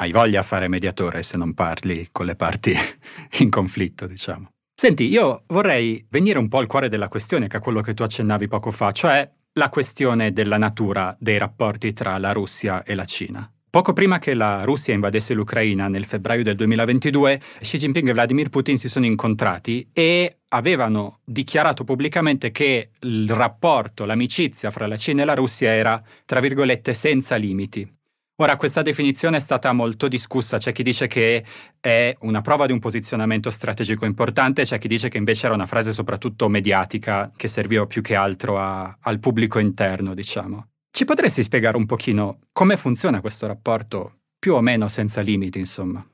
Hai 0.00 0.12
voglia 0.12 0.40
a 0.40 0.44
fare 0.44 0.68
mediatore 0.68 1.24
se 1.24 1.36
non 1.36 1.54
parli 1.54 2.08
con 2.12 2.26
le 2.26 2.36
parti 2.36 2.72
in 3.40 3.50
conflitto, 3.50 4.06
diciamo. 4.06 4.52
Senti, 4.80 5.08
io 5.08 5.42
vorrei 5.48 6.06
venire 6.08 6.38
un 6.38 6.46
po' 6.46 6.58
al 6.58 6.68
cuore 6.68 6.88
della 6.88 7.08
questione, 7.08 7.48
che 7.48 7.56
è 7.56 7.60
quello 7.60 7.80
che 7.80 7.94
tu 7.94 8.04
accennavi 8.04 8.46
poco 8.46 8.70
fa, 8.70 8.92
cioè 8.92 9.28
la 9.54 9.70
questione 9.70 10.32
della 10.32 10.56
natura 10.56 11.16
dei 11.18 11.36
rapporti 11.36 11.92
tra 11.92 12.16
la 12.18 12.30
Russia 12.30 12.84
e 12.84 12.94
la 12.94 13.04
Cina. 13.04 13.52
Poco 13.68 13.92
prima 13.92 14.20
che 14.20 14.34
la 14.34 14.62
Russia 14.62 14.94
invadesse 14.94 15.34
l'Ucraina 15.34 15.88
nel 15.88 16.04
febbraio 16.04 16.44
del 16.44 16.54
2022, 16.54 17.40
Xi 17.58 17.76
Jinping 17.76 18.08
e 18.10 18.12
Vladimir 18.12 18.50
Putin 18.50 18.78
si 18.78 18.88
sono 18.88 19.04
incontrati 19.04 19.90
e 19.92 20.42
avevano 20.50 21.22
dichiarato 21.24 21.82
pubblicamente 21.82 22.52
che 22.52 22.90
il 23.00 23.28
rapporto, 23.28 24.04
l'amicizia 24.04 24.70
fra 24.70 24.86
la 24.86 24.96
Cina 24.96 25.22
e 25.22 25.24
la 25.24 25.34
Russia 25.34 25.70
era, 25.70 26.00
tra 26.24 26.38
virgolette, 26.38 26.94
senza 26.94 27.34
limiti. 27.34 27.97
Ora, 28.40 28.56
questa 28.56 28.82
definizione 28.82 29.38
è 29.38 29.40
stata 29.40 29.72
molto 29.72 30.06
discussa, 30.06 30.58
c'è 30.58 30.70
chi 30.70 30.84
dice 30.84 31.08
che 31.08 31.44
è 31.80 32.16
una 32.20 32.40
prova 32.40 32.66
di 32.66 32.72
un 32.72 32.78
posizionamento 32.78 33.50
strategico 33.50 34.04
importante, 34.04 34.62
c'è 34.62 34.78
chi 34.78 34.86
dice 34.86 35.08
che 35.08 35.18
invece 35.18 35.46
era 35.46 35.56
una 35.56 35.66
frase 35.66 35.92
soprattutto 35.92 36.48
mediatica 36.48 37.32
che 37.34 37.48
serviva 37.48 37.84
più 37.86 38.00
che 38.00 38.14
altro 38.14 38.56
a, 38.56 38.96
al 39.00 39.18
pubblico 39.18 39.58
interno, 39.58 40.14
diciamo. 40.14 40.68
Ci 40.88 41.04
potresti 41.04 41.42
spiegare 41.42 41.76
un 41.76 41.86
pochino 41.86 42.38
come 42.52 42.76
funziona 42.76 43.20
questo 43.20 43.48
rapporto 43.48 44.20
più 44.38 44.54
o 44.54 44.60
meno 44.60 44.86
senza 44.86 45.20
limiti, 45.20 45.58
insomma? 45.58 46.06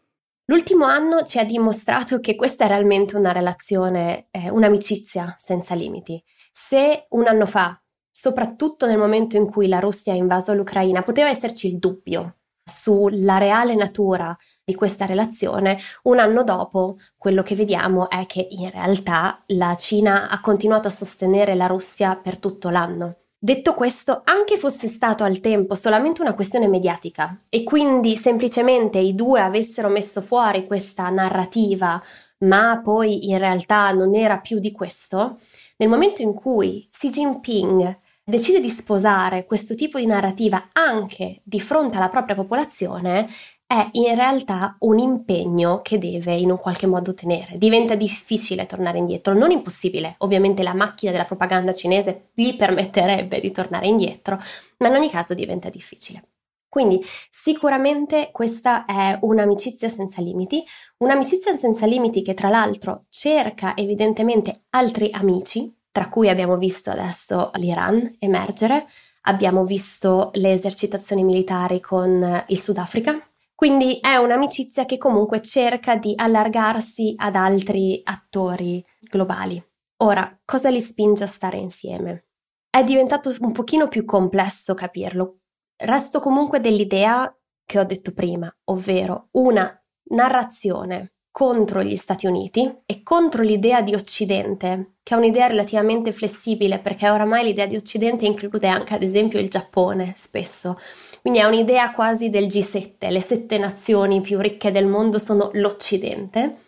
L'ultimo 0.46 0.87
anno 0.87 1.24
ci 1.24 1.38
ha 1.38 1.44
dimostrato 1.44 2.20
che 2.20 2.37
questa 2.37 2.64
è 2.64 2.68
realmente 2.68 3.16
una 3.16 3.32
relazione, 3.32 4.28
eh, 4.30 4.48
un'amicizia 4.48 5.34
senza 5.37 5.74
limiti. 5.74 6.22
Se 6.50 7.06
un 7.10 7.26
anno 7.26 7.44
fa, 7.44 7.78
soprattutto 8.24 8.87
nel 8.87 8.96
momento 8.96 9.37
in 9.37 9.44
cui 9.44 9.68
la 9.68 9.80
Russia 9.80 10.14
ha 10.14 10.16
invaso 10.16 10.54
l'Ucraina, 10.54 11.02
poteva 11.02 11.28
esserci 11.28 11.66
il 11.66 11.78
dubbio 11.78 12.37
sulla 12.64 13.37
reale 13.37 13.74
natura 13.74 14.34
di 14.64 14.74
questa 14.74 15.04
relazione, 15.04 15.78
un 16.04 16.18
anno 16.18 16.42
dopo 16.42 16.96
quello 17.18 17.42
che 17.42 17.54
vediamo 17.54 18.08
è 18.08 18.24
che 18.24 18.46
in 18.48 18.70
realtà 18.70 19.42
la 19.48 19.76
Cina 19.76 20.30
ha 20.30 20.40
continuato 20.40 20.88
a 20.88 20.90
sostenere 20.90 21.54
la 21.54 21.66
Russia 21.66 22.16
per 22.16 22.38
tutto 22.38 22.70
l'anno. 22.70 23.16
Detto 23.38 23.74
questo, 23.74 24.22
anche 24.24 24.56
fosse 24.56 24.87
stato 24.87 25.22
al 25.22 25.40
tempo 25.40 25.74
solamente 25.74 26.22
una 26.22 26.32
questione 26.32 26.66
mediatica 26.66 27.42
e 27.50 27.62
quindi 27.62 28.16
semplicemente 28.16 28.96
i 28.96 29.14
due 29.14 29.42
avessero 29.42 29.90
messo 29.90 30.22
fuori 30.22 30.66
questa 30.66 31.10
narrativa, 31.10 32.02
ma 32.38 32.80
poi 32.82 33.28
in 33.28 33.37
realtà 33.37 33.90
non 33.90 34.14
era 34.14 34.38
più 34.38 34.60
di 34.60 34.72
questo, 34.72 35.40
nel 35.76 35.90
momento 35.90 36.22
in 36.22 36.32
cui 36.32 36.88
Xi 36.90 37.10
Jinping 37.10 38.00
decide 38.24 38.60
di 38.60 38.68
sposare 38.68 39.44
questo 39.44 39.74
tipo 39.74 39.98
di 39.98 40.06
narrativa 40.06 40.70
anche 40.72 41.40
di 41.44 41.60
fronte 41.60 41.98
alla 41.98 42.08
propria 42.08 42.34
popolazione, 42.34 43.28
è 43.66 43.88
in 43.92 44.14
realtà 44.14 44.76
un 44.80 44.98
impegno 44.98 45.80
che 45.82 45.98
deve 45.98 46.34
in 46.34 46.50
un 46.50 46.58
qualche 46.58 46.87
modo 46.87 47.14
tenere. 47.14 47.56
Diventa 47.58 47.94
difficile 47.94 48.66
tornare 48.66 48.98
indietro, 48.98 49.34
non 49.34 49.50
impossibile. 49.50 50.14
Ovviamente 50.18 50.62
la 50.62 50.74
macchina 50.74 51.12
della 51.12 51.24
propaganda 51.24 51.72
cinese 51.72 52.30
gli 52.34 52.56
permetterebbe 52.56 53.40
di 53.40 53.50
tornare 53.50 53.87
indietro, 53.87 54.40
ma 54.78 54.88
in 54.88 54.94
ogni 54.94 55.10
caso 55.10 55.34
diventa 55.34 55.70
difficile. 55.70 56.28
Quindi 56.68 57.00
sicuramente 57.30 58.30
questa 58.32 58.84
è 58.84 59.16
un'amicizia 59.20 59.88
senza 59.88 60.20
limiti, 60.20 60.62
un'amicizia 60.98 61.56
senza 61.56 61.87
limiti 61.87 62.20
che 62.20 62.34
tra 62.34 62.48
l'altro 62.48 63.04
cerca 63.08 63.76
evidentemente 63.76 64.64
altri 64.70 65.08
amici, 65.12 65.72
tra 65.94 66.09
cui 66.09 66.28
abbiamo 66.28 66.57
visto 66.57 66.90
adesso 66.90 67.52
l'Iran 67.54 68.16
emergere, 68.18 68.88
abbiamo 69.26 69.64
visto 69.64 70.30
le 70.33 70.50
esercitazioni 70.50 71.22
militari 71.22 71.78
con 71.78 72.44
il 72.48 72.59
Sudafrica, 72.59 73.16
quindi 73.54 74.00
è 74.00 74.16
un'amicizia 74.16 74.87
che 74.87 74.98
comunque 74.98 75.40
cerca 75.40 75.94
di 75.94 76.12
allargarsi 76.16 77.14
ad 77.16 77.37
altri 77.37 78.00
attori 78.02 78.85
globali. 78.98 79.64
Ora, 79.98 80.37
cosa 80.44 80.68
li 80.68 80.80
spinge 80.80 81.22
a 81.22 81.28
stare 81.28 81.59
insieme? 81.59 82.24
È 82.68 82.83
diventato 82.83 83.33
un 83.38 83.52
pochino 83.52 83.87
più 83.87 84.04
complesso 84.04 84.74
capirlo. 84.74 85.42
Resto 85.76 86.18
comunque 86.18 86.59
dell'idea 86.59 87.33
che 87.64 87.78
ho 87.78 87.85
detto 87.85 88.12
prima, 88.12 88.52
ovvero 88.64 89.28
una 89.35 89.80
narrazione 90.11 91.13
contro 91.35 91.83
gli 91.83 91.97
Stati 91.97 92.29
Uniti 92.29 92.73
e 92.87 93.03
contro 93.03 93.42
l'idea 93.42 93.83
di 93.83 93.92
Occidente, 93.92 94.99
che 95.03 95.14
è 95.14 95.16
un'idea 95.16 95.49
relativamente 95.49 96.12
flessibile 96.12 96.79
perché 96.79 97.11
oramai 97.11 97.42
l'idea 97.42 97.66
di 97.66 97.75
Occidente 97.75 98.25
include 98.25 98.68
anche 98.68 98.94
ad 98.94 99.03
esempio 99.03 99.40
il 99.40 99.51
Giappone 99.51 100.14
spesso, 100.16 100.79
quindi 101.23 101.40
è 101.40 101.44
un'idea 101.44 101.90
quasi 101.90 102.31
del 102.31 102.47
G7, 102.47 103.11
le 103.11 103.20
sette 103.20 103.59
nazioni 103.59 104.20
più 104.20 104.38
ricche 104.38 104.70
del 104.70 104.87
mondo 104.87 105.18
sono 105.18 105.51
l'Occidente. 105.55 106.59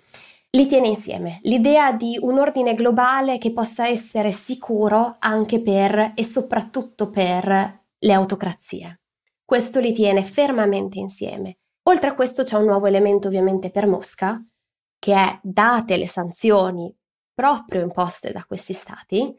Li 0.51 0.67
tiene 0.67 0.89
insieme 0.89 1.39
l'idea 1.43 1.93
di 1.93 2.19
un 2.21 2.37
ordine 2.37 2.75
globale 2.75 3.39
che 3.39 3.53
possa 3.53 3.87
essere 3.87 4.33
sicuro 4.33 5.15
anche 5.21 5.61
per 5.61 6.11
e 6.17 6.25
soprattutto 6.25 7.09
per 7.09 7.83
le 7.97 8.13
autocrazie. 8.13 9.03
Questo 9.45 9.79
li 9.79 9.93
tiene 9.93 10.25
fermamente 10.25 10.99
insieme. 10.99 11.59
Oltre 11.85 12.09
a 12.09 12.15
questo 12.15 12.43
c'è 12.43 12.57
un 12.57 12.65
nuovo 12.65 12.87
elemento 12.87 13.29
ovviamente 13.29 13.71
per 13.71 13.87
Mosca, 13.87 14.45
che 14.99 15.15
è, 15.15 15.39
date 15.43 15.97
le 15.97 16.07
sanzioni 16.07 16.95
proprio 17.35 17.83
imposte 17.83 18.33
da 18.33 18.45
questi 18.45 18.73
stati, 18.73 19.35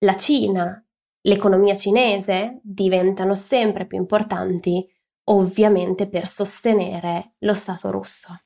la 0.00 0.16
Cina 0.16 0.80
l'economia 1.22 1.74
cinese 1.74 2.60
diventano 2.62 3.34
sempre 3.34 3.86
più 3.86 3.98
importanti, 3.98 4.86
ovviamente 5.24 6.08
per 6.08 6.26
sostenere 6.26 7.34
lo 7.38 7.54
Stato 7.54 7.90
russo. 7.90 8.38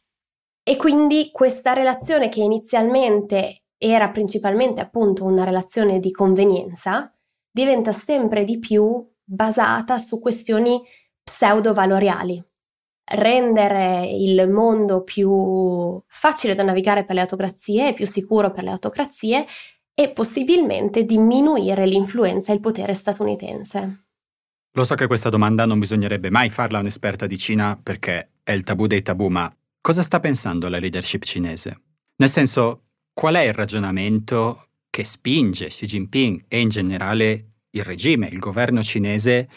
E 0.62 0.77
quindi 0.77 1.31
questa 1.31 1.73
relazione 1.73 2.29
che 2.29 2.40
inizialmente 2.40 3.64
era 3.77 4.11
principalmente 4.11 4.81
appunto 4.81 5.25
una 5.25 5.45
relazione 5.45 5.99
di 6.01 6.11
convenienza, 6.11 7.14
diventa 7.51 7.93
sempre 7.93 8.45
di 8.45 8.59
più 8.59 9.07
basata 9.23 9.99
su 9.99 10.21
questioni 10.21 10.81
pseudo-valoriali. 11.23 12.50
Rendere 13.12 14.07
il 14.07 14.49
mondo 14.49 15.03
più 15.03 16.01
facile 16.07 16.55
da 16.55 16.62
navigare 16.62 17.05
per 17.05 17.16
le 17.16 17.23
autocrazie 17.23 17.88
e 17.88 17.92
più 17.92 18.07
sicuro 18.07 18.53
per 18.53 18.64
le 18.64 18.70
autocrazie 18.70 19.46
e 19.92 20.11
possibilmente 20.11 21.05
diminuire 21.05 21.87
l'influenza 21.87 22.53
e 22.53 22.55
il 22.55 22.61
potere 22.61 22.94
statunitense. 22.94 24.05
Lo 24.75 24.85
so 24.85 24.94
che 24.94 25.09
questa 25.09 25.29
domanda 25.29 25.66
non 25.66 25.81
bisognerebbe 25.81 26.31
mai 26.31 26.49
farla 26.49 26.79
a 26.79 26.81
un'esperta 26.81 27.27
di 27.27 27.37
Cina 27.37 27.79
perché 27.83 28.35
è 28.44 28.53
il 28.53 28.62
tabù 28.62 28.87
dei 28.87 29.03
tabù, 29.03 29.27
ma 29.27 29.53
cosa 29.81 30.03
sta 30.03 30.20
pensando 30.20 30.68
la 30.68 30.79
leadership 30.79 31.25
cinese? 31.25 31.81
Nel 32.16 32.31
senso, 32.31 32.85
qual 33.12 33.35
è 33.35 33.40
il 33.40 33.53
ragionamento 33.53 34.68
che 34.88 35.05
spinge 35.05 35.66
Xi 35.66 35.87
Jinping 35.87 36.44
e 36.46 36.61
in 36.61 36.68
generale 36.68 37.46
il 37.70 37.83
regime, 37.83 38.29
il 38.29 38.38
governo 38.38 38.83
cinese 38.83 39.49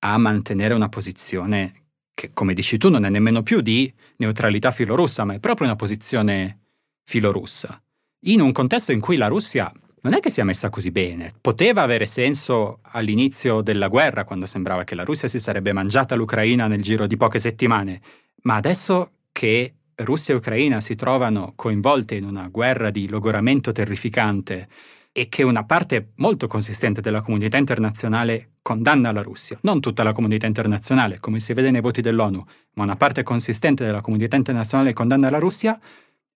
a 0.00 0.16
mantenere 0.16 0.74
una 0.74 0.88
posizione 0.88 1.83
che, 2.14 2.32
come 2.32 2.54
dici 2.54 2.78
tu, 2.78 2.88
non 2.88 3.04
è 3.04 3.10
nemmeno 3.10 3.42
più 3.42 3.60
di 3.60 3.92
neutralità 4.16 4.70
filorussa, 4.70 5.24
ma 5.24 5.34
è 5.34 5.40
proprio 5.40 5.66
una 5.66 5.76
posizione 5.76 6.60
filorussa. 7.02 7.80
In 8.26 8.40
un 8.40 8.52
contesto 8.52 8.92
in 8.92 9.00
cui 9.00 9.16
la 9.16 9.26
Russia 9.26 9.70
non 10.02 10.12
è 10.12 10.20
che 10.20 10.30
sia 10.30 10.44
messa 10.44 10.70
così 10.70 10.90
bene. 10.90 11.32
Poteva 11.40 11.82
avere 11.82 12.06
senso 12.06 12.80
all'inizio 12.82 13.62
della 13.62 13.88
guerra, 13.88 14.24
quando 14.24 14.46
sembrava 14.46 14.84
che 14.84 14.94
la 14.94 15.04
Russia 15.04 15.28
si 15.28 15.40
sarebbe 15.40 15.72
mangiata 15.72 16.14
l'Ucraina 16.14 16.66
nel 16.66 16.82
giro 16.82 17.06
di 17.06 17.16
poche 17.16 17.38
settimane, 17.38 18.00
ma 18.42 18.56
adesso 18.56 19.12
che 19.32 19.74
Russia 19.96 20.34
e 20.34 20.36
Ucraina 20.36 20.80
si 20.80 20.94
trovano 20.94 21.52
coinvolte 21.56 22.16
in 22.16 22.24
una 22.24 22.48
guerra 22.48 22.90
di 22.90 23.08
logoramento 23.08 23.72
terrificante 23.72 24.68
e 25.12 25.28
che 25.28 25.42
una 25.42 25.64
parte 25.64 26.10
molto 26.16 26.48
consistente 26.48 27.00
della 27.00 27.20
comunità 27.20 27.56
internazionale 27.56 28.53
condanna 28.64 29.12
la 29.12 29.20
Russia, 29.20 29.58
non 29.60 29.78
tutta 29.80 30.02
la 30.02 30.14
comunità 30.14 30.46
internazionale, 30.46 31.20
come 31.20 31.38
si 31.38 31.52
vede 31.52 31.70
nei 31.70 31.82
voti 31.82 32.00
dell'ONU, 32.00 32.42
ma 32.76 32.84
una 32.84 32.96
parte 32.96 33.22
consistente 33.22 33.84
della 33.84 34.00
comunità 34.00 34.36
internazionale 34.36 34.94
condanna 34.94 35.28
la 35.28 35.38
Russia, 35.38 35.78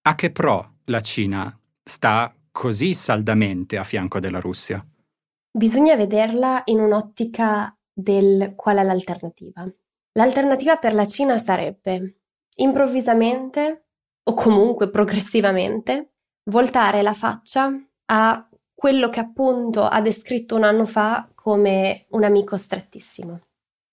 a 0.02 0.14
che 0.14 0.30
pro 0.30 0.74
la 0.84 1.00
Cina 1.00 1.58
sta 1.82 2.30
così 2.52 2.92
saldamente 2.92 3.78
a 3.78 3.82
fianco 3.82 4.20
della 4.20 4.40
Russia? 4.40 4.84
Bisogna 5.50 5.96
vederla 5.96 6.60
in 6.66 6.80
un'ottica 6.80 7.74
del 7.90 8.52
qual 8.54 8.76
è 8.76 8.82
l'alternativa. 8.82 9.66
L'alternativa 10.12 10.76
per 10.76 10.92
la 10.92 11.06
Cina 11.06 11.38
sarebbe 11.38 12.18
improvvisamente 12.56 13.86
o 14.22 14.34
comunque 14.34 14.90
progressivamente 14.90 16.10
voltare 16.50 17.00
la 17.00 17.14
faccia 17.14 17.72
a 18.10 18.48
quello 18.74 19.08
che 19.08 19.20
appunto 19.20 19.84
ha 19.84 20.02
descritto 20.02 20.56
un 20.56 20.64
anno 20.64 20.84
fa 20.84 21.26
come 21.48 22.04
un 22.10 22.24
amico 22.24 22.58
strettissimo. 22.58 23.40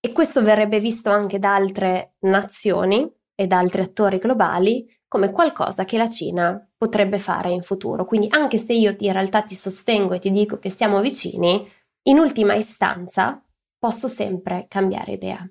E 0.02 0.12
questo 0.12 0.44
verrebbe 0.44 0.82
visto 0.82 1.10
anche 1.10 1.40
da 1.40 1.56
altre 1.56 2.16
nazioni 2.24 3.10
e 3.34 3.48
da 3.48 3.60
altri 3.60 3.82
attori 3.82 4.18
globali 4.18 4.86
come 5.08 5.32
qualcosa 5.32 5.86
che 5.86 5.98
la 5.98 6.10
Cina 6.10 6.70
potrebbe 6.76 7.18
fare 7.18 7.52
in 7.52 7.62
futuro. 7.62 8.04
Quindi 8.04 8.28
anche 8.30 8.58
se 8.58 8.74
io 8.74 8.94
in 9.00 9.12
realtà 9.14 9.42
ti 9.44 9.56
sostengo 9.56 10.16
e 10.16 10.20
ti 10.20 10.32
dico 10.32 10.60
che 10.60 10.70
siamo 10.70 11.00
vicini, 11.00 11.66
in 12.10 12.20
ultima 12.20 12.56
istanza 12.56 13.42
posso 13.80 14.10
sempre 14.10 14.66
cambiare 14.68 15.14
idea. 15.14 15.50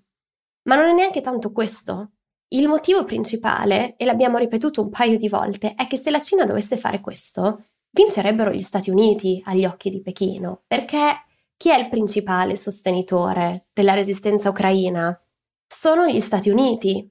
Ma 0.64 0.76
non 0.76 0.88
è 0.88 0.92
neanche 0.92 1.22
tanto 1.22 1.52
questo. 1.52 2.10
Il 2.48 2.68
motivo 2.68 3.06
principale, 3.06 3.96
e 3.96 4.04
l'abbiamo 4.04 4.36
ripetuto 4.36 4.82
un 4.82 4.90
paio 4.90 5.16
di 5.16 5.30
volte, 5.30 5.72
è 5.72 5.86
che 5.86 5.96
se 5.96 6.10
la 6.10 6.20
Cina 6.20 6.44
dovesse 6.44 6.76
fare 6.76 7.00
questo, 7.00 7.68
vincerebbero 7.92 8.52
gli 8.52 8.60
Stati 8.60 8.90
Uniti 8.90 9.40
agli 9.46 9.64
occhi 9.64 9.88
di 9.88 10.02
Pechino, 10.02 10.64
perché 10.66 11.24
chi 11.56 11.70
è 11.70 11.78
il 11.78 11.88
principale 11.88 12.56
sostenitore 12.56 13.68
della 13.72 13.94
resistenza 13.94 14.48
ucraina? 14.50 15.18
sono 15.74 16.06
gli 16.06 16.20
Stati 16.20 16.50
Uniti. 16.50 17.10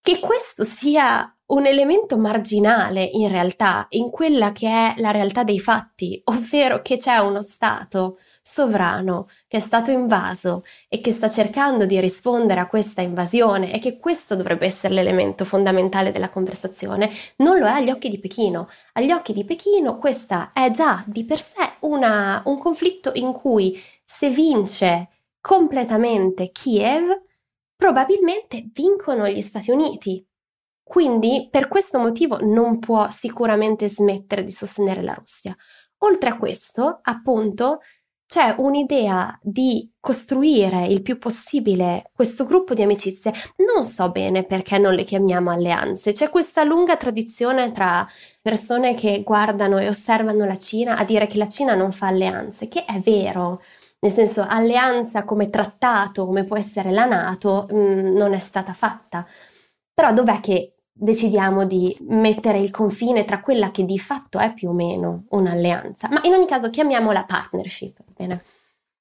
Che 0.00 0.18
questo 0.20 0.64
sia 0.64 1.28
un 1.46 1.66
elemento 1.66 2.16
marginale 2.16 3.08
in 3.12 3.28
realtà 3.28 3.86
in 3.90 4.10
quella 4.10 4.52
che 4.52 4.68
è 4.68 4.94
la 4.98 5.10
realtà 5.10 5.44
dei 5.44 5.58
fatti, 5.58 6.20
ovvero 6.24 6.80
che 6.82 6.96
c'è 6.96 7.16
uno 7.18 7.42
Stato 7.42 8.18
sovrano 8.46 9.28
che 9.48 9.56
è 9.56 9.60
stato 9.60 9.90
invaso 9.90 10.64
e 10.90 11.00
che 11.00 11.12
sta 11.12 11.30
cercando 11.30 11.86
di 11.86 11.98
rispondere 11.98 12.60
a 12.60 12.66
questa 12.66 13.00
invasione 13.00 13.72
e 13.72 13.78
che 13.78 13.96
questo 13.96 14.36
dovrebbe 14.36 14.66
essere 14.66 14.92
l'elemento 14.92 15.46
fondamentale 15.46 16.12
della 16.12 16.28
conversazione, 16.28 17.10
non 17.36 17.58
lo 17.58 17.64
è 17.66 17.70
agli 17.70 17.90
occhi 17.90 18.10
di 18.10 18.18
Pechino. 18.18 18.68
Agli 18.92 19.10
occhi 19.12 19.32
di 19.32 19.44
Pechino 19.44 19.96
questa 19.96 20.50
è 20.52 20.70
già 20.70 21.02
di 21.06 21.24
per 21.24 21.40
sé 21.40 21.76
una, 21.80 22.42
un 22.44 22.58
conflitto 22.58 23.12
in 23.14 23.32
cui 23.32 23.82
se 24.04 24.28
vince 24.28 25.08
completamente 25.40 26.50
Kiev, 26.52 27.22
probabilmente 27.74 28.68
vincono 28.74 29.26
gli 29.26 29.40
Stati 29.40 29.70
Uniti. 29.70 30.24
Quindi 30.82 31.48
per 31.50 31.66
questo 31.66 31.98
motivo 31.98 32.38
non 32.42 32.78
può 32.78 33.10
sicuramente 33.10 33.88
smettere 33.88 34.44
di 34.44 34.52
sostenere 34.52 35.02
la 35.02 35.14
Russia. 35.14 35.56
Oltre 35.98 36.28
a 36.28 36.36
questo, 36.36 36.98
appunto, 37.00 37.80
c'è 38.34 38.52
un'idea 38.58 39.38
di 39.40 39.88
costruire 40.00 40.88
il 40.88 41.02
più 41.02 41.18
possibile 41.18 42.10
questo 42.12 42.44
gruppo 42.46 42.74
di 42.74 42.82
amicizie. 42.82 43.32
Non 43.58 43.84
so 43.84 44.10
bene 44.10 44.42
perché 44.42 44.76
non 44.76 44.92
le 44.94 45.04
chiamiamo 45.04 45.52
alleanze. 45.52 46.10
C'è 46.10 46.30
questa 46.30 46.64
lunga 46.64 46.96
tradizione 46.96 47.70
tra 47.70 48.04
persone 48.42 48.96
che 48.96 49.22
guardano 49.22 49.78
e 49.78 49.86
osservano 49.86 50.44
la 50.46 50.56
Cina 50.56 50.96
a 50.96 51.04
dire 51.04 51.28
che 51.28 51.38
la 51.38 51.46
Cina 51.46 51.74
non 51.76 51.92
fa 51.92 52.08
alleanze, 52.08 52.66
che 52.66 52.84
è 52.84 52.98
vero. 52.98 53.62
Nel 54.00 54.12
senso, 54.12 54.44
alleanza 54.44 55.22
come 55.22 55.48
trattato, 55.48 56.26
come 56.26 56.42
può 56.42 56.56
essere 56.56 56.90
la 56.90 57.04
Nato, 57.04 57.68
mh, 57.70 57.76
mm, 57.76 58.16
non 58.16 58.32
è 58.32 58.40
stata 58.40 58.72
fatta. 58.72 59.24
Però 59.94 60.12
dov'è 60.12 60.40
che 60.40 60.72
decidiamo 60.92 61.66
di 61.66 61.96
mettere 62.08 62.58
il 62.58 62.70
confine 62.72 63.24
tra 63.24 63.40
quella 63.40 63.70
che 63.70 63.84
di 63.84 63.98
fatto 63.98 64.38
è 64.38 64.54
più 64.54 64.70
o 64.70 64.72
meno 64.72 65.24
un'alleanza, 65.30 66.08
ma 66.10 66.20
in 66.22 66.32
ogni 66.32 66.46
caso 66.46 66.70
chiamiamola 66.70 67.24
partnership, 67.24 68.03
bene? 68.14 68.42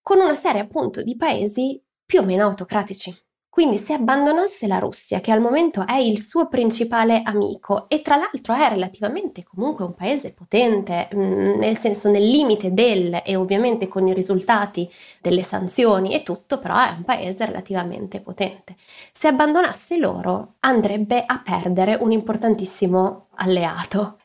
con 0.03 0.19
una 0.19 0.35
serie 0.35 0.61
appunto 0.61 1.01
di 1.01 1.15
paesi 1.15 1.81
più 2.05 2.19
o 2.19 2.23
meno 2.23 2.43
autocratici. 2.43 3.17
Quindi 3.47 3.77
se 3.77 3.93
abbandonasse 3.93 4.65
la 4.65 4.79
Russia, 4.79 5.21
che 5.21 5.31
al 5.31 5.39
momento 5.39 5.85
è 5.85 5.97
il 5.97 6.19
suo 6.19 6.47
principale 6.47 7.21
amico 7.23 7.87
e 7.87 8.01
tra 8.01 8.15
l'altro 8.15 8.55
è 8.55 8.67
relativamente 8.67 9.43
comunque 9.43 9.85
un 9.85 9.93
paese 9.93 10.33
potente, 10.33 11.07
mm, 11.13 11.59
nel 11.59 11.77
senso 11.77 12.09
nel 12.09 12.27
limite 12.27 12.73
del 12.73 13.21
e 13.23 13.35
ovviamente 13.35 13.87
con 13.87 14.07
i 14.07 14.13
risultati 14.13 14.89
delle 15.21 15.43
sanzioni 15.43 16.15
e 16.15 16.23
tutto, 16.23 16.57
però 16.57 16.75
è 16.79 16.89
un 16.97 17.03
paese 17.03 17.45
relativamente 17.45 18.21
potente. 18.21 18.75
Se 19.11 19.27
abbandonasse 19.27 19.97
loro 19.97 20.55
andrebbe 20.61 21.23
a 21.23 21.39
perdere 21.39 21.95
un 22.01 22.11
importantissimo 22.11 23.27
alleato. 23.35 24.17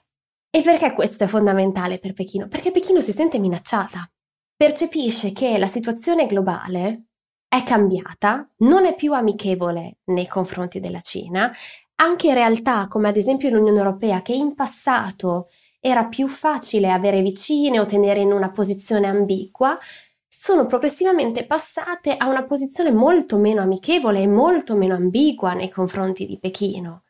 E 0.50 0.62
perché 0.62 0.94
questo 0.94 1.24
è 1.24 1.26
fondamentale 1.26 1.98
per 1.98 2.14
Pechino? 2.14 2.48
Perché 2.48 2.72
Pechino 2.72 3.02
si 3.02 3.12
sente 3.12 3.38
minacciata. 3.38 4.10
Percepisce 4.58 5.30
che 5.30 5.56
la 5.56 5.68
situazione 5.68 6.26
globale 6.26 7.04
è 7.46 7.62
cambiata, 7.62 8.50
non 8.56 8.86
è 8.86 8.96
più 8.96 9.12
amichevole 9.12 9.98
nei 10.06 10.26
confronti 10.26 10.80
della 10.80 11.00
Cina, 11.00 11.52
anche 11.94 12.34
realtà 12.34 12.88
come 12.88 13.06
ad 13.06 13.16
esempio 13.16 13.50
l'Unione 13.50 13.78
Europea 13.78 14.20
che 14.20 14.32
in 14.32 14.56
passato 14.56 15.46
era 15.78 16.06
più 16.06 16.26
facile 16.26 16.90
avere 16.90 17.22
vicine 17.22 17.78
o 17.78 17.86
tenere 17.86 18.18
in 18.18 18.32
una 18.32 18.50
posizione 18.50 19.06
ambigua, 19.06 19.78
sono 20.26 20.66
progressivamente 20.66 21.46
passate 21.46 22.16
a 22.16 22.26
una 22.26 22.44
posizione 22.44 22.90
molto 22.90 23.38
meno 23.38 23.62
amichevole 23.62 24.22
e 24.22 24.26
molto 24.26 24.74
meno 24.74 24.96
ambigua 24.96 25.52
nei 25.52 25.70
confronti 25.70 26.26
di 26.26 26.36
Pechino. 26.36 27.04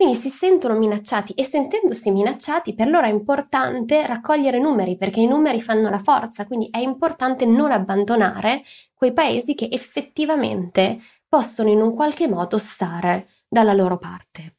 Quindi 0.00 0.16
si 0.16 0.30
sentono 0.30 0.78
minacciati 0.78 1.34
e 1.34 1.44
sentendosi 1.44 2.10
minacciati 2.10 2.74
per 2.74 2.88
loro 2.88 3.04
è 3.04 3.10
importante 3.10 4.06
raccogliere 4.06 4.58
numeri 4.58 4.96
perché 4.96 5.20
i 5.20 5.26
numeri 5.26 5.60
fanno 5.60 5.90
la 5.90 5.98
forza, 5.98 6.46
quindi 6.46 6.70
è 6.70 6.78
importante 6.78 7.44
non 7.44 7.70
abbandonare 7.70 8.62
quei 8.94 9.12
paesi 9.12 9.54
che 9.54 9.68
effettivamente 9.70 11.00
possono 11.28 11.68
in 11.68 11.82
un 11.82 11.94
qualche 11.94 12.28
modo 12.28 12.56
stare 12.56 13.28
dalla 13.46 13.74
loro 13.74 13.98
parte. 13.98 14.56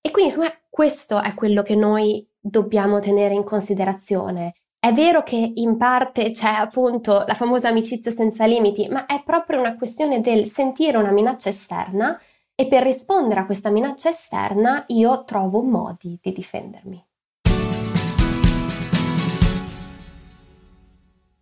E 0.00 0.10
quindi 0.10 0.32
insomma 0.32 0.52
questo 0.68 1.22
è 1.22 1.32
quello 1.34 1.62
che 1.62 1.76
noi 1.76 2.28
dobbiamo 2.40 2.98
tenere 2.98 3.34
in 3.34 3.44
considerazione. 3.44 4.54
È 4.80 4.90
vero 4.90 5.22
che 5.22 5.52
in 5.54 5.76
parte 5.76 6.32
c'è 6.32 6.54
appunto 6.54 7.22
la 7.24 7.34
famosa 7.34 7.68
amicizia 7.68 8.10
senza 8.10 8.46
limiti, 8.46 8.88
ma 8.88 9.06
è 9.06 9.22
proprio 9.24 9.60
una 9.60 9.76
questione 9.76 10.20
del 10.20 10.50
sentire 10.50 10.96
una 10.96 11.12
minaccia 11.12 11.50
esterna 11.50 12.20
e 12.62 12.68
per 12.68 12.84
rispondere 12.84 13.40
a 13.40 13.44
questa 13.44 13.70
minaccia 13.70 14.10
esterna 14.10 14.84
io 14.88 15.24
trovo 15.24 15.62
modi 15.62 16.16
di 16.22 16.32
difendermi. 16.32 17.04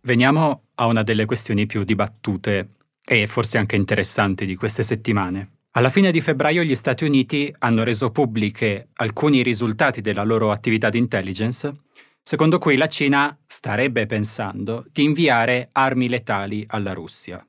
Veniamo 0.01 0.63
a 0.73 0.87
una 0.87 1.03
delle 1.03 1.25
questioni 1.25 1.67
più 1.67 1.83
dibattute 1.83 2.69
e 3.05 3.27
forse 3.27 3.59
anche 3.59 3.75
interessanti 3.75 4.47
di 4.47 4.55
queste 4.55 4.81
settimane. 4.81 5.59
Alla 5.73 5.91
fine 5.91 6.09
di 6.09 6.21
febbraio 6.21 6.63
gli 6.63 6.73
Stati 6.73 7.03
Uniti 7.03 7.53
hanno 7.59 7.83
reso 7.83 8.09
pubbliche 8.09 8.87
alcuni 8.95 9.43
risultati 9.43 10.01
della 10.01 10.23
loro 10.23 10.49
attività 10.49 10.89
di 10.89 10.97
intelligence, 10.97 11.71
secondo 12.23 12.57
cui 12.57 12.77
la 12.77 12.87
Cina 12.87 13.37
starebbe 13.45 14.07
pensando 14.07 14.85
di 14.91 15.03
inviare 15.03 15.69
armi 15.71 16.09
letali 16.09 16.65
alla 16.67 16.93
Russia. 16.93 17.45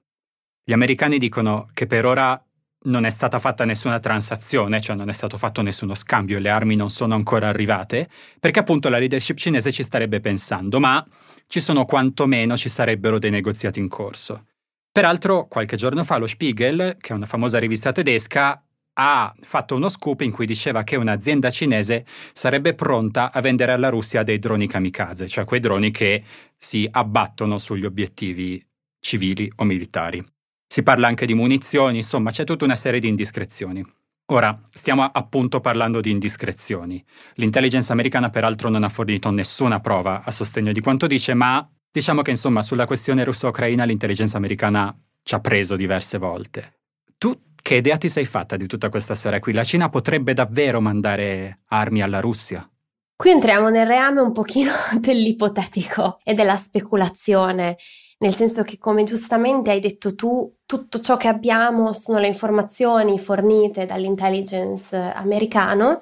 Gli 0.62 0.74
americani 0.74 1.16
dicono 1.16 1.70
che 1.72 1.86
per 1.86 2.04
ora 2.04 2.40
non 2.84 3.04
è 3.04 3.10
stata 3.10 3.38
fatta 3.38 3.64
nessuna 3.64 4.00
transazione, 4.00 4.80
cioè 4.80 4.96
non 4.96 5.08
è 5.08 5.12
stato 5.12 5.36
fatto 5.36 5.62
nessuno 5.62 5.94
scambio 5.94 6.38
le 6.38 6.48
armi 6.50 6.74
non 6.74 6.90
sono 6.90 7.14
ancora 7.14 7.48
arrivate, 7.48 8.08
perché 8.40 8.58
appunto 8.58 8.88
la 8.88 8.98
leadership 8.98 9.36
cinese 9.36 9.70
ci 9.70 9.82
starebbe 9.82 10.20
pensando, 10.20 10.80
ma 10.80 11.04
ci 11.46 11.60
sono 11.60 11.84
quantomeno 11.84 12.56
ci 12.56 12.68
sarebbero 12.68 13.18
dei 13.18 13.30
negoziati 13.30 13.78
in 13.78 13.88
corso. 13.88 14.46
Peraltro, 14.90 15.46
qualche 15.46 15.76
giorno 15.76 16.04
fa 16.04 16.18
lo 16.18 16.26
Spiegel, 16.26 16.96
che 17.00 17.12
è 17.12 17.16
una 17.16 17.26
famosa 17.26 17.58
rivista 17.58 17.92
tedesca, 17.92 18.62
ha 18.94 19.34
fatto 19.40 19.74
uno 19.74 19.88
scoop 19.88 20.20
in 20.20 20.32
cui 20.32 20.44
diceva 20.44 20.82
che 20.82 20.96
un'azienda 20.96 21.50
cinese 21.50 22.04
sarebbe 22.32 22.74
pronta 22.74 23.32
a 23.32 23.40
vendere 23.40 23.72
alla 23.72 23.88
Russia 23.88 24.22
dei 24.22 24.38
droni 24.38 24.66
kamikaze, 24.66 25.28
cioè 25.28 25.44
quei 25.44 25.60
droni 25.60 25.90
che 25.90 26.22
si 26.58 26.86
abbattono 26.90 27.58
sugli 27.58 27.86
obiettivi 27.86 28.62
civili 29.00 29.50
o 29.56 29.64
militari. 29.64 30.22
Si 30.72 30.82
parla 30.82 31.06
anche 31.06 31.26
di 31.26 31.34
munizioni, 31.34 31.98
insomma 31.98 32.30
c'è 32.30 32.44
tutta 32.44 32.64
una 32.64 32.76
serie 32.76 32.98
di 32.98 33.06
indiscrezioni. 33.06 33.84
Ora, 34.32 34.58
stiamo 34.70 35.02
appunto 35.04 35.60
parlando 35.60 36.00
di 36.00 36.10
indiscrezioni. 36.10 37.04
L'intelligence 37.34 37.92
americana 37.92 38.30
peraltro 38.30 38.70
non 38.70 38.82
ha 38.82 38.88
fornito 38.88 39.30
nessuna 39.30 39.80
prova 39.80 40.22
a 40.24 40.30
sostegno 40.30 40.72
di 40.72 40.80
quanto 40.80 41.06
dice, 41.06 41.34
ma 41.34 41.70
diciamo 41.90 42.22
che 42.22 42.30
insomma 42.30 42.62
sulla 42.62 42.86
questione 42.86 43.22
russo-ucraina 43.22 43.84
l'intelligence 43.84 44.34
americana 44.34 44.98
ci 45.22 45.34
ha 45.34 45.40
preso 45.40 45.76
diverse 45.76 46.16
volte. 46.16 46.78
Tu 47.18 47.38
che 47.54 47.74
idea 47.74 47.98
ti 47.98 48.08
sei 48.08 48.24
fatta 48.24 48.56
di 48.56 48.66
tutta 48.66 48.88
questa 48.88 49.14
storia 49.14 49.40
qui? 49.40 49.52
La 49.52 49.64
Cina 49.64 49.90
potrebbe 49.90 50.32
davvero 50.32 50.80
mandare 50.80 51.64
armi 51.66 52.00
alla 52.00 52.20
Russia? 52.20 52.66
Qui 53.14 53.30
entriamo 53.30 53.68
nel 53.68 53.86
reame 53.86 54.20
un 54.20 54.32
pochino 54.32 54.72
dell'ipotetico 54.98 56.18
e 56.24 56.32
della 56.32 56.56
speculazione 56.56 57.76
nel 58.22 58.36
senso 58.36 58.62
che 58.62 58.78
come 58.78 59.02
giustamente 59.02 59.72
hai 59.72 59.80
detto 59.80 60.14
tu, 60.14 60.58
tutto 60.64 61.00
ciò 61.00 61.16
che 61.16 61.26
abbiamo 61.26 61.92
sono 61.92 62.18
le 62.18 62.28
informazioni 62.28 63.18
fornite 63.18 63.84
dall'intelligence 63.84 64.96
americano. 64.96 66.00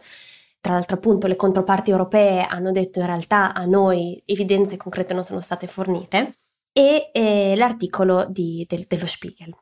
Tra 0.60 0.74
l'altro 0.74 0.96
appunto 0.96 1.26
le 1.26 1.36
controparti 1.36 1.90
europee 1.90 2.42
hanno 2.42 2.72
detto 2.72 3.00
in 3.00 3.06
realtà 3.06 3.54
a 3.54 3.64
noi 3.64 4.22
evidenze 4.26 4.76
concrete 4.76 5.14
non 5.14 5.24
sono 5.24 5.40
state 5.40 5.66
fornite 5.66 6.34
e 6.72 7.10
eh, 7.12 7.54
l'articolo 7.56 8.26
di, 8.28 8.66
del, 8.68 8.84
dello 8.86 9.06
Spiegel. 9.06 9.56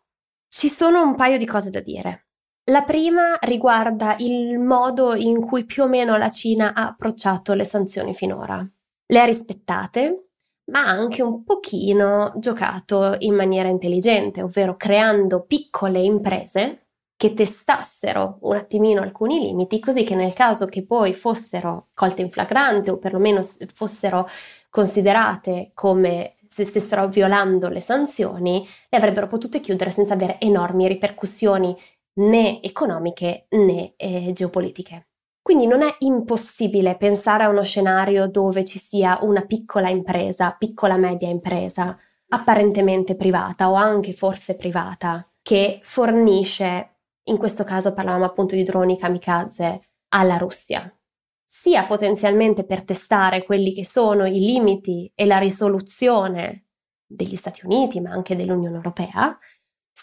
Ci 0.49 0.69
sono 0.69 1.01
un 1.01 1.15
paio 1.15 1.39
di 1.39 1.47
cose 1.47 1.71
da 1.71 1.81
dire. 1.81 2.27
La 2.71 2.83
prima 2.83 3.37
riguarda 3.41 4.17
il 4.19 4.59
modo 4.59 5.15
in 5.15 5.41
cui 5.41 5.65
più 5.65 5.85
o 5.85 5.87
meno 5.87 6.17
la 6.17 6.29
Cina 6.29 6.75
ha 6.75 6.89
approcciato 6.89 7.55
le 7.55 7.65
sanzioni 7.65 8.15
finora. 8.15 8.69
Le 9.07 9.21
ha 9.21 9.25
rispettate, 9.25 10.28
ma 10.71 10.87
anche 10.87 11.23
un 11.23 11.45
pochino 11.45 12.33
giocato 12.37 13.17
in 13.19 13.35
maniera 13.35 13.69
intelligente, 13.69 14.43
ovvero 14.43 14.77
creando 14.77 15.45
piccole 15.45 16.01
imprese 16.01 16.89
che 17.17 17.35
testassero 17.35 18.39
un 18.43 18.57
attimino 18.57 19.03
alcuni 19.03 19.41
limiti, 19.41 19.81
così 19.81 20.05
che 20.05 20.15
nel 20.15 20.35
caso 20.35 20.67
che 20.67 20.87
poi 20.87 21.13
fossero 21.13 21.89
colte 21.93 22.23
in 22.23 22.31
flagrante 22.31 22.91
o 22.93 22.99
perlomeno 22.99 23.43
fossero 23.75 24.29
considerate 24.71 25.73
come 25.75 26.37
se 26.47 26.65
stessero 26.65 27.09
violando 27.09 27.69
le 27.69 27.81
sanzioni, 27.81 28.67
le 28.89 28.99
avrebbero 28.99 29.27
potute 29.27 29.61
chiudere 29.61 29.91
senza 29.91 30.15
avere 30.15 30.39
enormi 30.41 30.87
ripercussioni 30.87 31.77
né 32.21 32.63
economiche 32.63 33.47
né 33.51 33.95
eh, 33.97 34.31
geopolitiche. 34.33 35.08
Quindi 35.49 35.67
non 35.67 35.81
è 35.81 35.97
impossibile 36.01 36.99
pensare 36.99 37.43
a 37.43 37.49
uno 37.49 37.65
scenario 37.65 38.29
dove 38.29 38.67
ci 38.67 38.79
sia 38.79 39.19
una 39.23 39.47
piccola 39.47 39.89
impresa, 39.89 40.51
piccola 40.51 40.99
media 40.99 41.31
impresa, 41.31 41.99
apparentemente 42.29 43.17
privata 43.17 43.71
o 43.71 43.73
anche 43.73 44.13
forse 44.13 44.57
privata, 44.57 45.27
che 45.41 45.81
fornisce 45.83 46.97
in 47.23 47.39
questo 47.39 47.65
caso 47.65 47.95
parlavamo 47.95 48.27
appunto 48.27 48.55
di 48.57 48.63
droni 48.63 48.99
kamikaze, 48.99 49.89
alla 50.09 50.37
Russia, 50.37 50.95
sia 51.43 51.87
potenzialmente 51.87 52.65
per 52.67 52.85
testare 52.85 53.43
quelli 53.43 53.73
che 53.73 53.87
sono 53.87 54.27
i 54.27 54.39
limiti 54.39 55.11
e 55.15 55.25
la 55.25 55.39
risoluzione 55.39 56.67
degli 57.07 57.37
Stati 57.37 57.65
Uniti, 57.65 58.03
ma 58.03 58.11
anche 58.11 58.37
dell'Unione 58.37 58.77
Europea, 58.77 59.39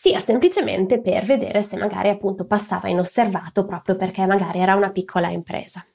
sia 0.02 0.20
semplicemente 0.20 1.00
per 1.00 1.24
vedere 1.24 1.62
se 1.62 1.78
magari 1.78 2.10
appunto 2.10 2.46
passava 2.46 2.90
inosservato 2.90 3.66
proprio 3.66 3.96
perché 3.96 4.26
magari 4.26 4.60
era 4.60 4.76
una 4.76 4.92
piccola 4.92 5.30
impresa. 5.30 5.86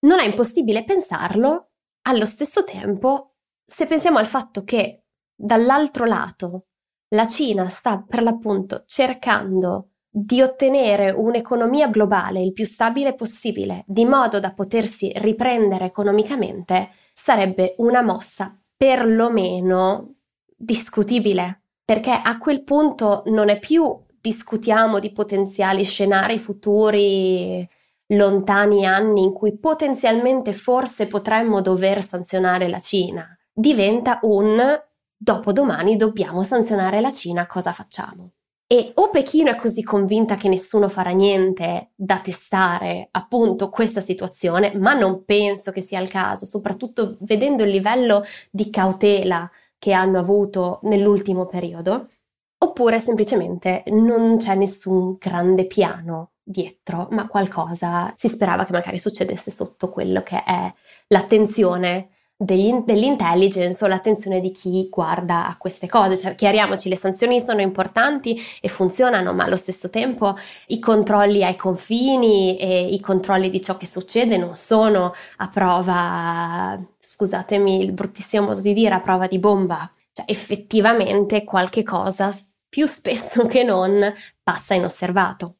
Non 0.00 0.20
è 0.20 0.24
impossibile 0.24 0.84
pensarlo 0.84 1.70
allo 2.02 2.26
stesso 2.26 2.64
tempo 2.64 3.36
se 3.64 3.86
pensiamo 3.86 4.18
al 4.18 4.26
fatto 4.26 4.62
che 4.62 5.06
dall'altro 5.34 6.04
lato 6.04 6.66
la 7.08 7.26
Cina 7.26 7.66
sta 7.66 8.04
per 8.06 8.22
l'appunto 8.22 8.84
cercando 8.86 9.90
di 10.08 10.42
ottenere 10.42 11.10
un'economia 11.10 11.88
globale 11.88 12.40
il 12.40 12.52
più 12.52 12.64
stabile 12.64 13.14
possibile, 13.14 13.84
di 13.86 14.04
modo 14.04 14.38
da 14.38 14.52
potersi 14.52 15.12
riprendere 15.16 15.86
economicamente, 15.86 16.90
sarebbe 17.12 17.74
una 17.78 18.02
mossa 18.02 18.58
perlomeno 18.76 20.14
discutibile, 20.56 21.65
perché 21.86 22.10
a 22.10 22.36
quel 22.36 22.64
punto 22.64 23.22
non 23.26 23.48
è 23.48 23.60
più 23.60 23.96
discutiamo 24.20 24.98
di 24.98 25.12
potenziali 25.12 25.84
scenari 25.84 26.36
futuri 26.36 27.66
lontani 28.08 28.84
anni 28.84 29.22
in 29.22 29.32
cui 29.32 29.56
potenzialmente 29.56 30.52
forse 30.52 31.06
potremmo 31.06 31.60
dover 31.60 32.02
sanzionare 32.02 32.68
la 32.68 32.80
Cina. 32.80 33.38
Diventa 33.52 34.18
un 34.22 34.60
dopodomani 35.16 35.96
dobbiamo 35.96 36.42
sanzionare 36.42 37.00
la 37.00 37.12
Cina, 37.12 37.46
cosa 37.46 37.72
facciamo? 37.72 38.32
E 38.66 38.90
o 38.94 39.10
Pechino 39.10 39.50
è 39.50 39.54
così 39.54 39.84
convinta 39.84 40.34
che 40.34 40.48
nessuno 40.48 40.88
farà 40.88 41.10
niente 41.10 41.92
da 41.94 42.18
testare 42.18 43.06
appunto 43.12 43.68
questa 43.68 44.00
situazione, 44.00 44.76
ma 44.76 44.92
non 44.92 45.24
penso 45.24 45.70
che 45.70 45.82
sia 45.82 46.00
il 46.00 46.08
caso, 46.08 46.46
soprattutto 46.46 47.16
vedendo 47.20 47.62
il 47.62 47.70
livello 47.70 48.24
di 48.50 48.68
cautela 48.70 49.48
che 49.78 49.92
hanno 49.92 50.18
avuto 50.18 50.80
nell'ultimo 50.82 51.46
periodo, 51.46 52.10
oppure 52.58 52.98
semplicemente 52.98 53.82
non 53.86 54.38
c'è 54.38 54.54
nessun 54.54 55.16
grande 55.18 55.66
piano 55.66 56.32
dietro, 56.42 57.08
ma 57.10 57.26
qualcosa 57.26 58.12
si 58.16 58.28
sperava 58.28 58.64
che 58.64 58.72
magari 58.72 58.98
succedesse 58.98 59.50
sotto 59.50 59.90
quello 59.90 60.22
che 60.22 60.42
è 60.44 60.72
l'attenzione 61.08 62.10
dell'intelligence 62.38 63.82
o 63.82 63.86
l'attenzione 63.86 64.40
di 64.40 64.50
chi 64.50 64.88
guarda 64.90 65.46
a 65.46 65.56
queste 65.56 65.88
cose. 65.88 66.18
Cioè, 66.18 66.34
chiariamoci, 66.34 66.88
le 66.88 66.96
sanzioni 66.96 67.40
sono 67.40 67.60
importanti 67.60 68.38
e 68.60 68.68
funzionano, 68.68 69.32
ma 69.32 69.44
allo 69.44 69.56
stesso 69.56 69.88
tempo 69.88 70.36
i 70.68 70.78
controlli 70.78 71.42
ai 71.42 71.56
confini 71.56 72.58
e 72.58 72.88
i 72.88 73.00
controlli 73.00 73.48
di 73.48 73.62
ciò 73.62 73.76
che 73.76 73.86
succede 73.86 74.36
non 74.36 74.54
sono 74.54 75.14
a 75.38 75.48
prova, 75.48 76.78
scusatemi 76.98 77.82
il 77.82 77.92
bruttissimo 77.92 78.46
modo 78.46 78.60
di 78.60 78.74
dire, 78.74 78.94
a 78.94 79.00
prova 79.00 79.26
di 79.26 79.38
bomba. 79.38 79.90
Cioè, 80.12 80.26
effettivamente 80.28 81.44
qualche 81.44 81.82
cosa 81.82 82.34
più 82.68 82.86
spesso 82.86 83.46
che 83.46 83.62
non 83.62 84.12
passa 84.42 84.74
inosservato. 84.74 85.56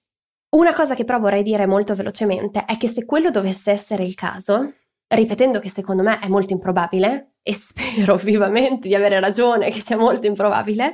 Una 0.57 0.75
cosa 0.75 0.95
che 0.95 1.05
però 1.05 1.19
vorrei 1.19 1.43
dire 1.43 1.67
molto 1.67 1.95
velocemente 1.95 2.65
è 2.65 2.77
che 2.77 2.89
se 2.89 3.05
quello 3.05 3.31
dovesse 3.31 3.71
essere 3.71 4.05
il 4.05 4.15
caso, 4.15 4.73
ripetendo 5.09 5.59
che 5.61 5.71
secondo 5.71 6.03
me 6.03 6.19
è 6.19 6.29
molto 6.29 6.53
improbabile, 6.53 7.37
e 7.43 7.55
spero 7.55 8.17
vivamente 8.19 8.89
di 8.89 8.95
avere 8.95 9.21
ragione 9.21 9.71
che 9.71 9.81
sia 9.81 9.97
molto 9.97 10.27
improbabile, 10.27 10.93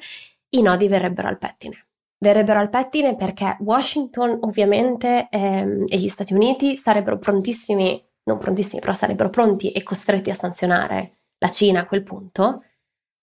i 0.51 0.63
nodi 0.63 0.87
verrebbero 0.87 1.29
al 1.29 1.39
pettine. 1.39 1.87
Verrebbero 2.19 2.61
al 2.61 2.69
pettine 2.69 3.17
perché 3.17 3.57
Washington 3.61 4.39
ovviamente 4.43 5.29
ehm, 5.31 5.87
e 5.89 5.97
gli 5.97 6.09
Stati 6.09 6.35
Uniti 6.35 6.77
sarebbero 6.77 7.19
prontissimi, 7.19 8.01
non 8.25 8.39
prontissimi, 8.39 8.81
però 8.81 8.93
sarebbero 8.93 9.31
pronti 9.31 9.73
e 9.73 9.83
costretti 9.83 10.31
a 10.31 10.35
sanzionare 10.35 11.23
la 11.39 11.51
Cina 11.51 11.81
a 11.81 11.87
quel 11.87 12.05
punto, 12.05 12.63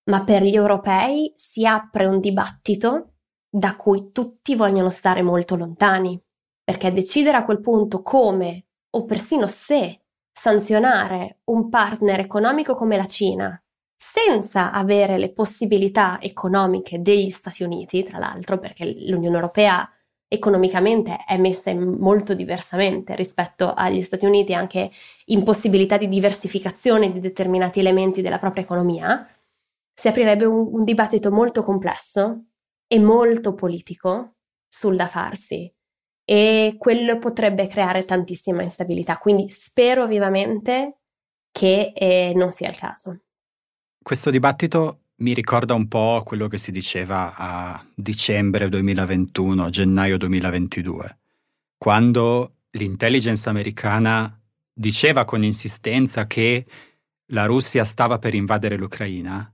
ma 0.10 0.24
per 0.24 0.44
gli 0.44 0.56
europei 0.56 1.32
si 1.36 1.66
apre 1.66 2.08
un 2.08 2.20
dibattito 2.20 3.14
da 3.50 3.76
cui 3.76 4.12
tutti 4.12 4.56
vogliono 4.56 4.90
stare 4.90 5.22
molto 5.22 5.56
lontani, 5.56 6.20
perché 6.64 6.92
decidere 6.92 7.38
a 7.38 7.46
quel 7.46 7.62
punto 7.62 8.02
come 8.02 8.66
o 8.92 9.06
persino 9.06 9.48
se 9.48 9.99
sanzionare 10.40 11.40
un 11.46 11.68
partner 11.68 12.22
economico 12.22 12.74
come 12.74 12.96
la 12.96 13.06
Cina 13.06 13.62
senza 13.94 14.72
avere 14.72 15.18
le 15.18 15.34
possibilità 15.34 16.18
economiche 16.22 17.02
degli 17.02 17.30
Stati 17.30 17.64
Uniti, 17.64 18.04
tra 18.04 18.20
l'altro, 18.20 18.58
perché 18.58 18.86
l'Unione 18.86 19.36
Europea 19.36 19.92
economicamente 20.30 21.26
è 21.28 21.38
messa 21.38 21.76
molto 21.76 22.34
diversamente 22.36 23.16
rispetto 23.16 23.74
agli 23.74 24.02
Stati 24.02 24.26
Uniti, 24.26 24.54
anche 24.54 24.90
in 25.26 25.44
possibilità 25.44 25.98
di 25.98 26.08
diversificazione 26.08 27.12
di 27.12 27.20
determinati 27.20 27.82
elementi 27.82 28.22
della 28.22 28.40
propria 28.40 28.64
economia, 28.64 29.28
si 29.94 30.08
aprirebbe 30.08 30.46
un, 30.46 30.70
un 30.72 30.86
dibattito 30.86 31.32
molto 31.32 31.64
complesso 31.64 32.46
e 32.88 32.98
molto 32.98 33.54
politico 33.56 34.36
sul 34.70 34.96
da 34.96 35.08
farsi 35.08 35.70
e 36.32 36.76
quello 36.78 37.18
potrebbe 37.18 37.68
creare 37.68 38.06
tantissima 38.06 38.62
instabilità. 38.62 39.18
Quindi 39.18 39.50
spero 39.50 40.06
vivamente 40.06 40.98
che 41.52 41.92
eh, 41.96 42.34
non 42.36 42.52
sia 42.52 42.70
il 42.70 42.78
caso. 42.78 43.22
Questo 44.00 44.30
dibattito 44.30 45.06
mi 45.22 45.34
ricorda 45.34 45.74
un 45.74 45.88
po' 45.88 46.22
quello 46.24 46.48
che 46.48 46.60
si 46.60 46.72
diceva 46.72 47.34
a 47.36 47.84
dicembre 47.96 48.70
2021, 48.70 49.72
gennaio 49.72 50.18
2022, 50.18 51.18
quando 51.80 52.58
l'intelligence 52.74 53.50
americana 53.50 54.40
diceva 54.72 55.26
con 55.26 55.44
insistenza 55.44 56.28
che 56.28 56.64
la 57.32 57.46
Russia 57.48 57.84
stava 57.84 58.20
per 58.20 58.36
invadere 58.36 58.78
l'Ucraina 58.78 59.52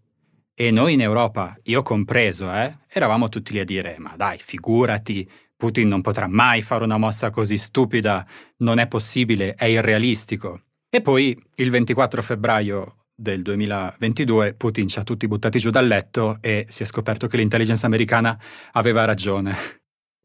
e 0.53 0.71
noi 0.71 0.93
in 0.93 1.01
Europa, 1.01 1.57
io 1.63 1.81
compreso, 1.83 2.51
eh, 2.53 2.79
eravamo 2.89 3.29
tutti 3.29 3.53
lì 3.53 3.59
a 3.59 3.65
dire 3.65 3.95
ma 3.97 4.17
dai, 4.17 4.39
figurati, 4.39 5.29
Putin 5.65 5.87
non 5.87 6.01
potrà 6.01 6.27
mai 6.27 6.61
fare 6.61 6.83
una 6.83 6.97
mossa 6.97 7.31
così 7.31 7.57
stupida, 7.57 8.23
non 8.57 8.77
è 8.77 8.85
possibile, 8.87 9.55
è 9.55 9.65
irrealistico. 9.65 10.61
E 10.87 11.01
poi 11.01 11.35
il 11.55 11.71
24 11.71 12.21
febbraio 12.21 13.07
del 13.15 13.41
2022 13.41 14.53
Putin 14.53 14.87
ci 14.87 14.99
ha 14.99 15.03
tutti 15.03 15.25
buttati 15.25 15.57
giù 15.57 15.71
dal 15.71 15.87
letto 15.87 16.37
e 16.39 16.67
si 16.69 16.83
è 16.83 16.85
scoperto 16.85 17.25
che 17.25 17.37
l'intelligence 17.37 17.83
americana 17.83 18.39
aveva 18.73 19.05
ragione. 19.05 19.55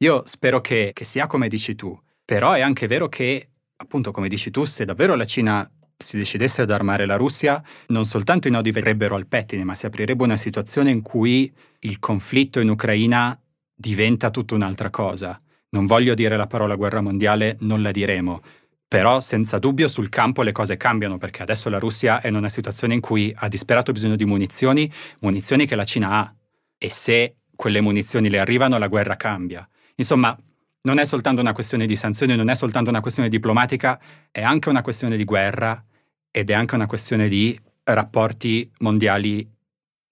Io 0.04 0.22
spero 0.26 0.60
che, 0.60 0.90
che 0.92 1.04
sia 1.06 1.26
come 1.26 1.48
dici 1.48 1.74
tu, 1.74 1.98
però 2.22 2.52
è 2.52 2.60
anche 2.60 2.86
vero 2.86 3.08
che, 3.08 3.48
appunto 3.76 4.10
come 4.10 4.28
dici 4.28 4.50
tu, 4.50 4.66
se 4.66 4.84
davvero 4.84 5.14
la 5.14 5.24
Cina 5.24 5.66
si 5.96 6.18
decidesse 6.18 6.60
ad 6.60 6.70
armare 6.70 7.06
la 7.06 7.16
Russia, 7.16 7.64
non 7.86 8.04
soltanto 8.04 8.46
i 8.46 8.50
nodi 8.50 8.72
verrebbero 8.72 9.14
al 9.14 9.26
pettine, 9.26 9.64
ma 9.64 9.74
si 9.74 9.86
aprirebbe 9.86 10.22
una 10.22 10.36
situazione 10.36 10.90
in 10.90 11.00
cui 11.00 11.50
il 11.80 11.98
conflitto 11.98 12.60
in 12.60 12.68
Ucraina 12.68 13.39
diventa 13.80 14.28
tutta 14.28 14.54
un'altra 14.54 14.90
cosa. 14.90 15.40
Non 15.70 15.86
voglio 15.86 16.12
dire 16.12 16.36
la 16.36 16.46
parola 16.46 16.74
guerra 16.74 17.00
mondiale, 17.00 17.56
non 17.60 17.80
la 17.80 17.90
diremo, 17.90 18.42
però 18.86 19.20
senza 19.20 19.58
dubbio 19.58 19.88
sul 19.88 20.10
campo 20.10 20.42
le 20.42 20.52
cose 20.52 20.76
cambiano 20.76 21.16
perché 21.16 21.40
adesso 21.42 21.70
la 21.70 21.78
Russia 21.78 22.20
è 22.20 22.28
in 22.28 22.34
una 22.34 22.50
situazione 22.50 22.92
in 22.92 23.00
cui 23.00 23.32
ha 23.34 23.48
disperato 23.48 23.92
bisogno 23.92 24.16
di 24.16 24.26
munizioni, 24.26 24.92
munizioni 25.20 25.64
che 25.64 25.76
la 25.76 25.84
Cina 25.84 26.10
ha 26.10 26.34
e 26.76 26.90
se 26.90 27.36
quelle 27.56 27.80
munizioni 27.80 28.28
le 28.28 28.38
arrivano 28.38 28.76
la 28.76 28.88
guerra 28.88 29.16
cambia. 29.16 29.66
Insomma, 29.94 30.36
non 30.82 30.98
è 30.98 31.06
soltanto 31.06 31.40
una 31.40 31.52
questione 31.54 31.86
di 31.86 31.96
sanzioni, 31.96 32.36
non 32.36 32.50
è 32.50 32.54
soltanto 32.54 32.90
una 32.90 33.00
questione 33.00 33.30
diplomatica, 33.30 33.98
è 34.30 34.42
anche 34.42 34.68
una 34.68 34.82
questione 34.82 35.16
di 35.16 35.24
guerra 35.24 35.82
ed 36.30 36.50
è 36.50 36.52
anche 36.52 36.74
una 36.74 36.86
questione 36.86 37.28
di 37.28 37.58
rapporti 37.84 38.70
mondiali 38.80 39.48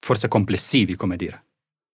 forse 0.00 0.28
complessivi, 0.28 0.94
come 0.94 1.16
dire. 1.16 1.44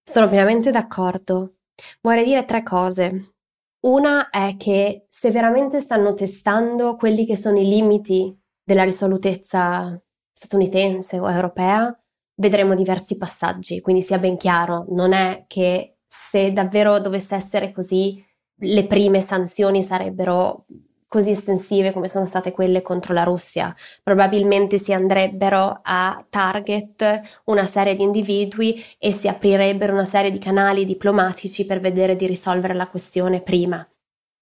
Sono 0.04 0.28
pienamente 0.28 0.70
d'accordo. 0.70 1.54
Vorrei 2.00 2.24
dire 2.24 2.44
tre 2.44 2.62
cose. 2.62 3.34
Una 3.80 4.30
è 4.30 4.56
che 4.56 5.06
se 5.08 5.30
veramente 5.30 5.80
stanno 5.80 6.14
testando 6.14 6.96
quelli 6.96 7.26
che 7.26 7.36
sono 7.36 7.58
i 7.58 7.68
limiti 7.68 8.34
della 8.62 8.84
risolutezza 8.84 10.00
statunitense 10.32 11.18
o 11.18 11.30
europea, 11.30 11.96
vedremo 12.36 12.74
diversi 12.74 13.16
passaggi, 13.16 13.80
quindi 13.80 14.02
sia 14.02 14.18
ben 14.18 14.36
chiaro, 14.36 14.86
non 14.88 15.12
è 15.12 15.44
che 15.46 15.98
se 16.06 16.52
davvero 16.52 16.98
dovesse 16.98 17.34
essere 17.34 17.72
così, 17.72 18.24
le 18.58 18.86
prime 18.86 19.20
sanzioni 19.20 19.82
sarebbero 19.82 20.66
così 21.06 21.30
estensive 21.30 21.92
come 21.92 22.08
sono 22.08 22.26
state 22.26 22.52
quelle 22.52 22.82
contro 22.82 23.14
la 23.14 23.22
Russia. 23.22 23.74
Probabilmente 24.02 24.78
si 24.78 24.92
andrebbero 24.92 25.80
a 25.82 26.24
target 26.28 27.20
una 27.44 27.64
serie 27.64 27.94
di 27.94 28.02
individui 28.02 28.82
e 28.98 29.12
si 29.12 29.28
aprirebbero 29.28 29.92
una 29.92 30.04
serie 30.04 30.30
di 30.30 30.38
canali 30.38 30.84
diplomatici 30.84 31.66
per 31.66 31.80
vedere 31.80 32.16
di 32.16 32.26
risolvere 32.26 32.74
la 32.74 32.88
questione 32.88 33.40
prima. 33.42 33.86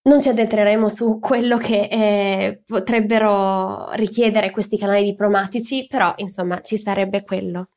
Non 0.05 0.21
ci 0.21 0.29
addentreremo 0.29 0.89
su 0.89 1.21
quello 1.21 1.59
che 1.59 1.83
eh, 1.83 2.63
potrebbero 2.67 3.93
richiedere 3.93 4.51
questi 4.51 4.77
canali 4.77 5.05
diplomatici, 5.05 5.87
però 5.87 6.13
insomma 6.17 6.61
ci 6.61 6.77
sarebbe 6.77 7.23
quello. 7.23 7.69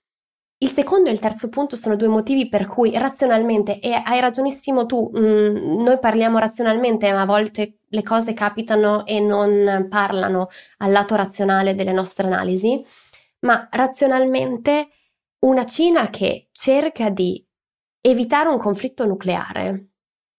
Il 0.58 0.72
secondo 0.72 1.10
e 1.10 1.14
il 1.14 1.20
terzo 1.20 1.49
punto 1.49 1.76
sono 1.76 1.97
due 1.97 2.08
motivi 2.08 2.47
per 2.47 2.66
cui 2.66 2.97
razionalmente, 2.97 3.80
e 3.80 3.91
hai 3.91 4.22
ragionissimo 4.22 4.86
tu, 4.86 5.10
mh, 5.14 5.20
mm, 5.20 5.82
noi 5.82 5.99
parliamo 5.99 6.38
razionalmente, 6.39 7.12
ma 7.12 7.22
a 7.22 7.26
volte 7.26 7.80
le 7.89 8.03
cose 8.03 8.34
capitano 8.34 9.06
e 9.06 9.20
non 9.20 9.88
parlano 9.89 10.47
al 10.78 10.91
lato 10.91 11.16
razionale 11.16 11.76
delle 11.76 11.91
nostre 11.91 12.28
analisi, 12.28 12.82
ma 13.41 13.68
razionalmente 13.70 14.88
una 15.39 15.66
Cina 15.66 16.10
che 16.10 16.47
cerca 16.51 17.10
di 17.10 17.45
evitare 18.01 18.47
un 18.49 18.58
conflitto 18.58 19.06
nucleare, 19.06 19.89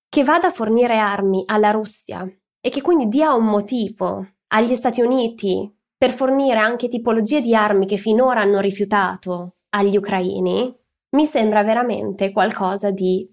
che 0.09 0.25
vada 0.25 0.49
a 0.49 0.53
fornire 0.53 0.97
armi 0.97 1.43
alla 1.47 1.71
Russia 1.73 2.27
e 2.61 2.71
che 2.71 2.81
quindi 2.81 3.09
dia 3.09 3.35
un 3.35 3.45
motivo 3.45 4.27
agli 4.49 4.75
Stati 4.75 5.03
Uniti 5.03 5.71
per 5.97 6.11
fornire 6.11 6.59
anche 6.59 6.89
tipologie 6.89 7.41
di 7.41 7.55
armi 7.55 7.87
che 7.87 7.97
finora 7.97 8.41
hanno 8.41 8.61
rifiutato 8.61 9.56
agli 9.71 9.97
ucraini, 9.97 10.75
mi 11.11 11.27
sembra 11.27 11.63
veramente 11.63 12.31
qualcosa 12.33 12.91
di, 12.91 13.29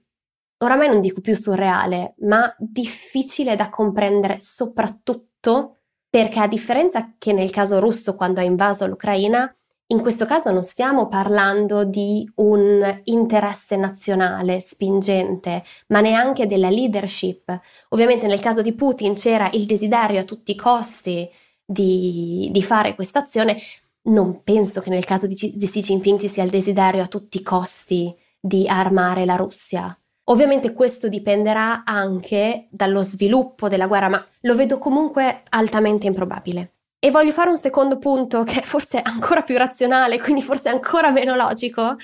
oramai 0.58 0.88
non 0.88 1.00
dico 1.00 1.22
più 1.22 1.36
surreale, 1.36 2.16
ma 2.20 2.54
difficile 2.58 3.56
da 3.56 3.70
comprendere, 3.70 4.38
soprattutto 4.40 5.78
perché 6.10 6.40
a 6.40 6.48
differenza 6.48 7.16
che 7.18 7.34
nel 7.34 7.50
caso 7.50 7.80
russo 7.80 8.16
quando 8.16 8.40
ha 8.40 8.44
invaso 8.44 8.86
l'Ucraina, 8.86 9.52
in 9.88 10.02
questo 10.02 10.26
caso 10.26 10.52
non 10.52 10.64
stiamo 10.64 11.08
parlando 11.08 11.84
di 11.84 12.30
un 12.36 13.02
interesse 13.04 13.76
nazionale 13.76 14.60
spingente, 14.60 15.64
ma 15.88 16.02
neanche 16.02 16.46
della 16.48 16.70
leadership. 16.70 17.60
Ovviamente 17.90 18.28
nel 18.28 18.40
caso 18.40 18.62
di 18.62 18.74
Putin 18.74 19.14
c'era 19.14 19.50
il 19.54 19.66
desiderio 19.66 20.22
a 20.22 20.24
tutti 20.24 20.52
i 20.52 20.56
costi 20.56 21.30
di, 21.66 22.50
di 22.52 22.64
fare 22.64 22.96
questa 22.96 23.20
azione, 23.20 23.58
non 24.04 24.44
penso 24.44 24.82
che 24.82 24.90
nel 24.90 25.06
caso 25.06 25.28
di, 25.28 25.36
di 25.56 25.68
Xi 25.68 25.82
Jinping 25.82 26.20
ci 26.20 26.28
sia 26.28 26.44
il 26.44 26.50
desiderio 26.50 27.04
a 27.04 27.08
tutti 27.08 27.38
i 27.38 27.44
costi 27.44 28.14
di 28.40 28.68
armare 28.68 29.26
la 29.26 29.36
Russia. 29.36 29.98
Ovviamente 30.26 30.74
questo 30.74 31.10
dipenderà 31.10 31.84
anche 31.86 32.68
dallo 32.70 33.02
sviluppo 33.02 33.68
della 33.68 33.88
guerra, 33.88 34.10
ma 34.10 34.26
lo 34.42 34.56
vedo 34.56 34.78
comunque 34.78 35.44
altamente 35.50 36.08
improbabile. 36.08 36.76
E 37.00 37.12
voglio 37.12 37.32
fare 37.32 37.50
un 37.50 37.58
secondo 37.58 37.98
punto 37.98 38.44
che 38.44 38.62
è 38.62 38.64
forse 38.64 39.02
ancora 39.02 39.42
più 39.42 39.58
razionale, 39.58 40.20
quindi 40.20 40.42
forse 40.42 40.70
ancora 40.70 41.12
meno 41.12 41.36
logico, 41.36 41.98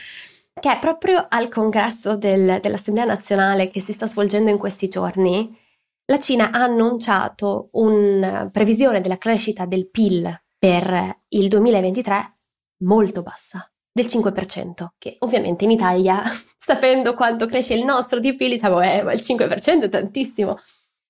che 0.59 0.71
è 0.71 0.79
proprio 0.79 1.25
al 1.29 1.47
congresso 1.47 2.17
del, 2.17 2.59
dell'Assemblea 2.61 3.05
nazionale 3.05 3.69
che 3.69 3.79
si 3.79 3.93
sta 3.93 4.07
svolgendo 4.07 4.49
in 4.49 4.57
questi 4.57 4.89
giorni. 4.89 5.57
La 6.05 6.19
Cina 6.19 6.51
ha 6.51 6.63
annunciato 6.63 7.69
una 7.73 8.49
previsione 8.51 8.99
della 8.99 9.17
crescita 9.17 9.65
del 9.65 9.87
PIL 9.87 10.41
per 10.59 11.21
il 11.29 11.47
2023 11.47 12.37
molto 12.83 13.23
bassa, 13.23 13.71
del 13.91 14.05
5%, 14.05 14.89
che 14.97 15.15
ovviamente 15.19 15.63
in 15.63 15.71
Italia, 15.71 16.21
sapendo 16.57 17.15
quanto 17.15 17.47
cresce 17.47 17.73
il 17.73 17.85
nostro 17.85 18.19
DP, 18.19 18.37
diciamo, 18.37 18.81
eh, 18.81 19.01
ma 19.01 19.13
il 19.13 19.21
5% 19.21 19.83
è 19.83 19.89
tantissimo. 19.89 20.59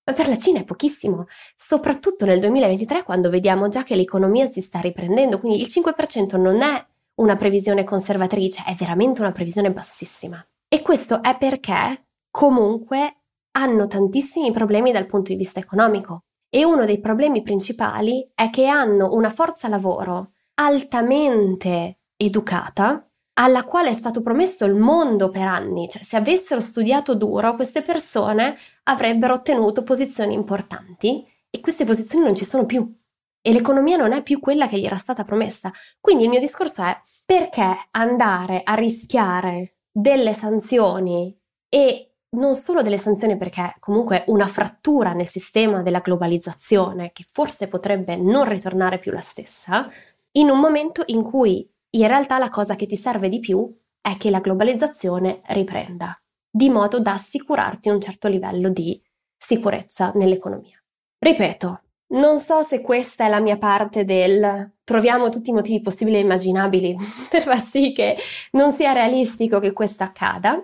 Ma 0.06 0.14
per 0.14 0.28
la 0.28 0.38
Cina 0.38 0.60
è 0.60 0.64
pochissimo, 0.64 1.26
soprattutto 1.56 2.26
nel 2.26 2.40
2023 2.40 3.04
quando 3.04 3.30
vediamo 3.30 3.68
già 3.68 3.84
che 3.84 3.96
l'economia 3.96 4.48
si 4.48 4.62
sta 4.62 4.80
riprendendo, 4.80 5.40
quindi 5.40 5.62
il 5.62 5.68
5% 5.68 6.40
non 6.40 6.62
è 6.62 6.86
una 7.16 7.36
previsione 7.36 7.84
conservatrice, 7.84 8.64
è 8.66 8.74
veramente 8.74 9.22
una 9.22 9.32
previsione 9.32 9.72
bassissima. 9.72 10.44
E 10.68 10.82
questo 10.82 11.22
è 11.22 11.38
perché 11.38 12.08
comunque 12.32 13.18
hanno 13.52 13.88
tantissimi 13.88 14.52
problemi 14.52 14.92
dal 14.92 15.06
punto 15.06 15.32
di 15.32 15.38
vista 15.38 15.60
economico. 15.60 16.24
E 16.50 16.66
uno 16.66 16.86
dei 16.86 17.00
problemi 17.00 17.42
principali 17.42 18.32
è 18.34 18.50
che 18.50 18.68
hanno 18.68 19.14
una 19.14 19.30
forza 19.30 19.68
lavoro 19.68 20.32
altamente 20.56 22.00
educata, 22.18 23.08
alla 23.34 23.64
quale 23.64 23.90
è 23.90 23.94
stato 23.94 24.22
promesso 24.22 24.66
il 24.66 24.76
mondo 24.76 25.30
per 25.30 25.48
anni, 25.48 25.88
cioè 25.88 26.02
se 26.02 26.18
avessero 26.18 26.60
studiato 26.60 27.16
duro 27.16 27.56
queste 27.56 27.82
persone 27.82 28.58
avrebbero 28.84 29.36
ottenuto 29.36 29.84
posizioni 29.84 30.34
importanti 30.34 31.26
e 31.50 31.60
queste 31.62 31.86
posizioni 31.86 32.26
non 32.26 32.36
ci 32.36 32.44
sono 32.44 32.66
più 32.66 32.94
e 33.42 33.54
l'economia 33.54 33.96
non 33.96 34.12
è 34.12 34.22
più 34.22 34.40
quella 34.40 34.68
che 34.68 34.78
gli 34.78 34.86
era 34.86 34.98
stata 34.98 35.24
promessa. 35.24 35.72
Quindi 36.02 36.24
il 36.24 36.30
mio 36.30 36.40
discorso 36.40 36.84
è 36.84 37.00
perché 37.26 37.88
andare 37.92 38.62
a 38.64 38.74
rischiare 38.74 39.78
delle 39.92 40.34
sanzioni 40.34 41.36
e 41.70 42.09
non 42.32 42.54
solo 42.54 42.82
delle 42.82 42.98
sanzioni 42.98 43.38
perché 43.38 43.76
comunque 43.80 44.24
una 44.28 44.48
frattura 44.48 45.14
nel 45.14 45.28
sistema 45.28 45.82
della 45.82 46.00
globalizzazione 46.00 47.12
che 47.12 47.26
forse 47.30 47.68
potrebbe 47.68 48.16
non 48.16 48.48
ritornare 48.48 49.00
più 49.00 49.12
la 49.12 49.20
stessa, 49.20 49.90
in 50.34 50.50
un 50.50 50.60
momento 50.60 51.04
in 51.08 51.24
cui 51.24 51.68
in 51.92 52.08
realtà 52.08 52.38
la 52.38 52.50
cosa 52.50 52.76
che 52.76 52.86
ti 52.86 52.96
serve 52.96 53.30
di 53.30 53.40
più 53.40 53.76
è 54.02 54.16
che 54.18 54.30
la 54.30 54.40
globalizzazione 54.40 55.42
riprenda, 55.48 56.20
di 56.50 56.70
modo 56.70 57.00
da 57.00 57.14
assicurarti 57.14 57.90
un 57.90 58.00
certo 58.00 58.28
livello 58.28 58.70
di 58.70 59.02
sicurezza 59.36 60.12
nell'economia. 60.14 60.82
Ripeto, 61.18 61.82
non 62.12 62.40
so 62.40 62.62
se 62.62 62.82
questa 62.82 63.26
è 63.26 63.30
la 63.30 63.40
mia 63.40 63.58
parte 63.58 64.06
del 64.06 64.74
troviamo 64.84 65.30
tutti 65.30 65.50
i 65.50 65.54
motivi 65.54 65.82
possibili 65.82 66.18
e 66.18 66.22
immaginabili 66.22 66.96
per 67.30 67.44
far 67.44 67.60
sì 67.60 67.92
che 67.92 68.18
non 68.52 68.72
sia 68.72 68.94
realistico 68.94 69.60
che 69.60 69.74
questo 69.74 70.04
accada, 70.04 70.64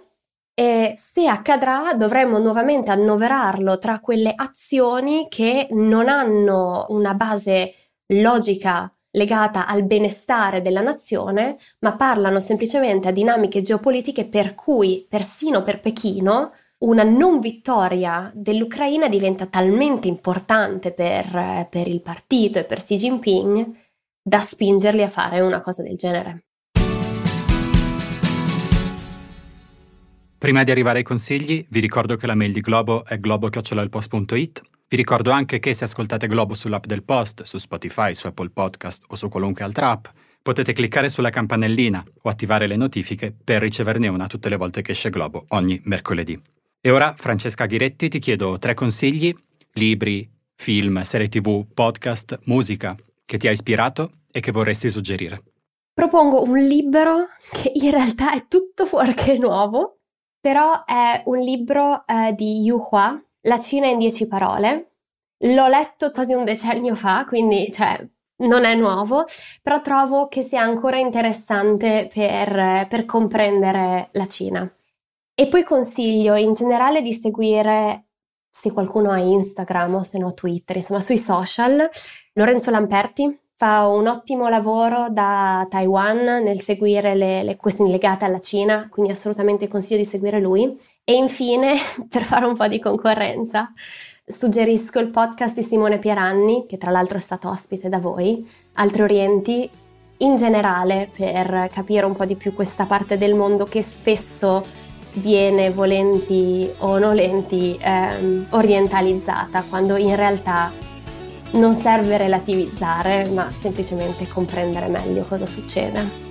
e 0.56 0.94
se 0.98 1.28
accadrà 1.28 1.94
dovremmo 1.96 2.40
nuovamente 2.40 2.90
annoverarlo 2.90 3.78
tra 3.78 4.00
quelle 4.00 4.34
azioni 4.34 5.28
che 5.30 5.68
non 5.72 6.08
hanno 6.08 6.86
una 6.90 7.14
base 7.14 7.74
logica 8.08 8.90
legata 9.12 9.68
al 9.68 9.84
benestare 9.84 10.62
della 10.62 10.82
nazione, 10.82 11.58
ma 11.80 11.96
parlano 11.96 12.40
semplicemente 12.40 13.10
a 13.10 13.12
dinamiche 13.12 13.62
geopolitiche 13.62 14.26
per 14.26 14.56
cui 14.56 15.06
persino 15.10 15.62
per 15.62 15.82
Pechino 15.82 16.52
una 16.80 17.04
non 17.04 17.40
vittoria 17.40 18.32
dell'Ucraina 18.34 19.08
diventa 19.08 19.46
talmente 19.48 20.08
importante 20.08 20.92
per, 20.92 21.68
per 21.70 21.88
il 21.88 22.02
partito 22.02 22.60
e 22.60 22.66
per 22.66 22.84
Xi 22.84 22.98
Jinping 22.98 23.76
da 24.22 24.40
spingerli 24.40 25.02
a 25.02 25.08
fare 25.08 25.40
una 25.42 25.62
cosa 25.62 25.84
del 25.84 25.96
genere. 25.96 26.45
Prima 30.46 30.64
di 30.64 30.70
arrivare 30.70 31.00
ai 31.00 31.04
consigli, 31.04 31.66
vi 31.70 31.80
ricordo 31.80 32.18
che 32.18 32.28
la 32.28 32.36
mail 32.36 32.52
di 32.52 32.62
Globo 32.62 33.04
è 33.04 33.20
globo.it. 33.20 34.62
Vi 34.88 34.96
ricordo 34.96 35.32
anche 35.32 35.58
che 35.58 35.74
se 35.74 35.86
ascoltate 35.86 36.28
Globo 36.28 36.54
sull'app 36.54 36.86
del 36.86 37.02
Post, 37.02 37.42
su 37.42 37.58
Spotify, 37.58 38.14
su 38.14 38.28
Apple 38.28 38.52
Podcast 38.52 39.06
o 39.08 39.16
su 39.16 39.28
qualunque 39.28 39.64
altra 39.64 39.90
app, 39.90 40.06
potete 40.44 40.74
cliccare 40.74 41.10
sulla 41.10 41.32
campanellina 41.32 42.04
o 42.22 42.30
attivare 42.30 42.68
le 42.68 42.76
notifiche 42.76 43.34
per 43.44 43.60
riceverne 43.60 44.08
una 44.08 44.28
tutte 44.28 44.50
le 44.50 44.58
volte 44.58 44.84
che 44.84 44.92
esce 44.92 45.10
Globo, 45.10 45.46
ogni 45.48 45.82
mercoledì. 45.86 46.40
E 46.80 46.92
ora, 46.92 47.16
Francesca 47.18 47.66
Ghiretti, 47.66 48.08
ti 48.08 48.20
chiedo 48.20 48.60
tre 48.60 48.76
consigli, 48.76 49.36
libri, 49.74 50.30
film, 50.54 51.02
serie 51.02 51.28
tv, 51.28 51.66
podcast, 51.74 52.42
musica, 52.44 52.96
che 53.26 53.40
ti 53.40 53.48
ha 53.48 53.52
ispirato 53.52 54.12
e 54.32 54.42
che 54.42 54.52
vorresti 54.52 54.92
suggerire. 54.92 55.42
Propongo 55.92 56.44
un 56.44 56.60
libro 56.60 57.30
che 57.52 57.72
in 57.74 57.90
realtà 57.90 58.34
è 58.34 58.46
tutto 58.48 58.86
fuorché 58.86 59.40
nuovo, 59.40 59.95
però 60.46 60.84
è 60.86 61.24
un 61.26 61.40
libro 61.40 62.06
eh, 62.06 62.36
di 62.36 62.62
Yu 62.62 62.78
Hua, 62.92 63.20
La 63.48 63.60
Cina 63.60 63.88
in 63.88 63.98
dieci 63.98 64.28
parole. 64.28 64.92
L'ho 65.40 65.68
letto 65.68 66.12
quasi 66.12 66.34
un 66.34 66.44
decennio 66.44 66.94
fa, 66.94 67.26
quindi 67.26 67.72
cioè, 67.72 68.08
non 68.44 68.64
è 68.64 68.76
nuovo, 68.76 69.26
però 69.64 69.82
trovo 69.82 70.28
che 70.28 70.44
sia 70.44 70.62
ancora 70.62 71.00
interessante 71.00 72.08
per, 72.14 72.86
per 72.88 73.06
comprendere 73.06 74.10
la 74.12 74.28
Cina. 74.28 74.72
E 75.34 75.48
poi 75.48 75.64
consiglio 75.64 76.36
in 76.36 76.52
generale 76.52 77.02
di 77.02 77.14
seguire, 77.14 78.10
se 78.48 78.72
qualcuno 78.72 79.10
ha 79.10 79.18
Instagram 79.18 79.96
o 79.96 80.04
se 80.04 80.20
no 80.20 80.36
Twitter, 80.36 80.76
insomma 80.76 81.00
sui 81.00 81.18
social, 81.18 81.90
Lorenzo 82.34 82.70
Lamperti, 82.70 83.45
fa 83.58 83.88
un 83.88 84.08
ottimo 84.08 84.50
lavoro 84.50 85.08
da 85.10 85.66
Taiwan 85.70 86.44
nel 86.44 86.60
seguire 86.60 87.16
le, 87.16 87.44
le, 87.44 87.56
questioni 87.56 87.90
legate 87.90 88.26
alla 88.26 88.40
Cina, 88.40 88.88
quindi 88.90 89.12
assolutamente 89.12 89.68
consiglio 89.68 90.00
di 90.00 90.06
seguire 90.06 90.40
lui. 90.40 90.78
E 91.04 91.14
infine, 91.14 91.76
per 92.10 92.24
fare 92.24 92.46
un 92.46 92.56
po' 92.56 92.68
di 92.68 92.80
concorrenza, 92.80 93.72
suggerisco 94.26 95.00
il 95.00 95.10
podcast 95.10 95.56
di 95.56 95.64
Simone 95.64 96.00
Pieranni, 96.00 96.66
che 96.68 96.78
tra 96.78 96.92
l'altro 96.92 97.18
è 97.18 97.22
stato 97.22 97.50
ospite 97.50 97.88
da 97.88 98.00
voi, 98.00 98.46
Altri 98.74 99.04
Orienti, 99.04 99.70
in 100.18 100.36
generale 100.36 101.10
per 101.16 101.70
capire 101.72 102.06
un 102.06 102.16
po' 102.16 102.26
di 102.26 102.36
più 102.36 102.54
questa 102.54 102.86
parte 102.86 103.18
del 103.18 103.36
mondo 103.36 103.66
che 103.66 103.82
spesso 103.82 104.84
viene 105.14 105.72
volenti 105.72 106.70
o 106.80 106.98
nolenti 106.98 107.78
ehm, 107.80 108.48
orientalizzata, 108.50 109.64
quando 109.70 109.96
in 109.96 110.16
realtà 110.16 110.72
non 111.52 111.74
serve 111.74 112.18
relativizzare, 112.18 113.30
ma 113.30 113.50
semplicemente 113.58 114.28
comprendere 114.28 114.88
meglio 114.88 115.24
cosa 115.24 115.46
succede. 115.46 116.24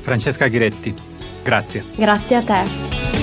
Francesca 0.00 0.48
Ghiretti, 0.48 0.94
grazie. 1.42 1.84
Grazie 1.94 2.36
a 2.36 2.42
te. 2.42 3.21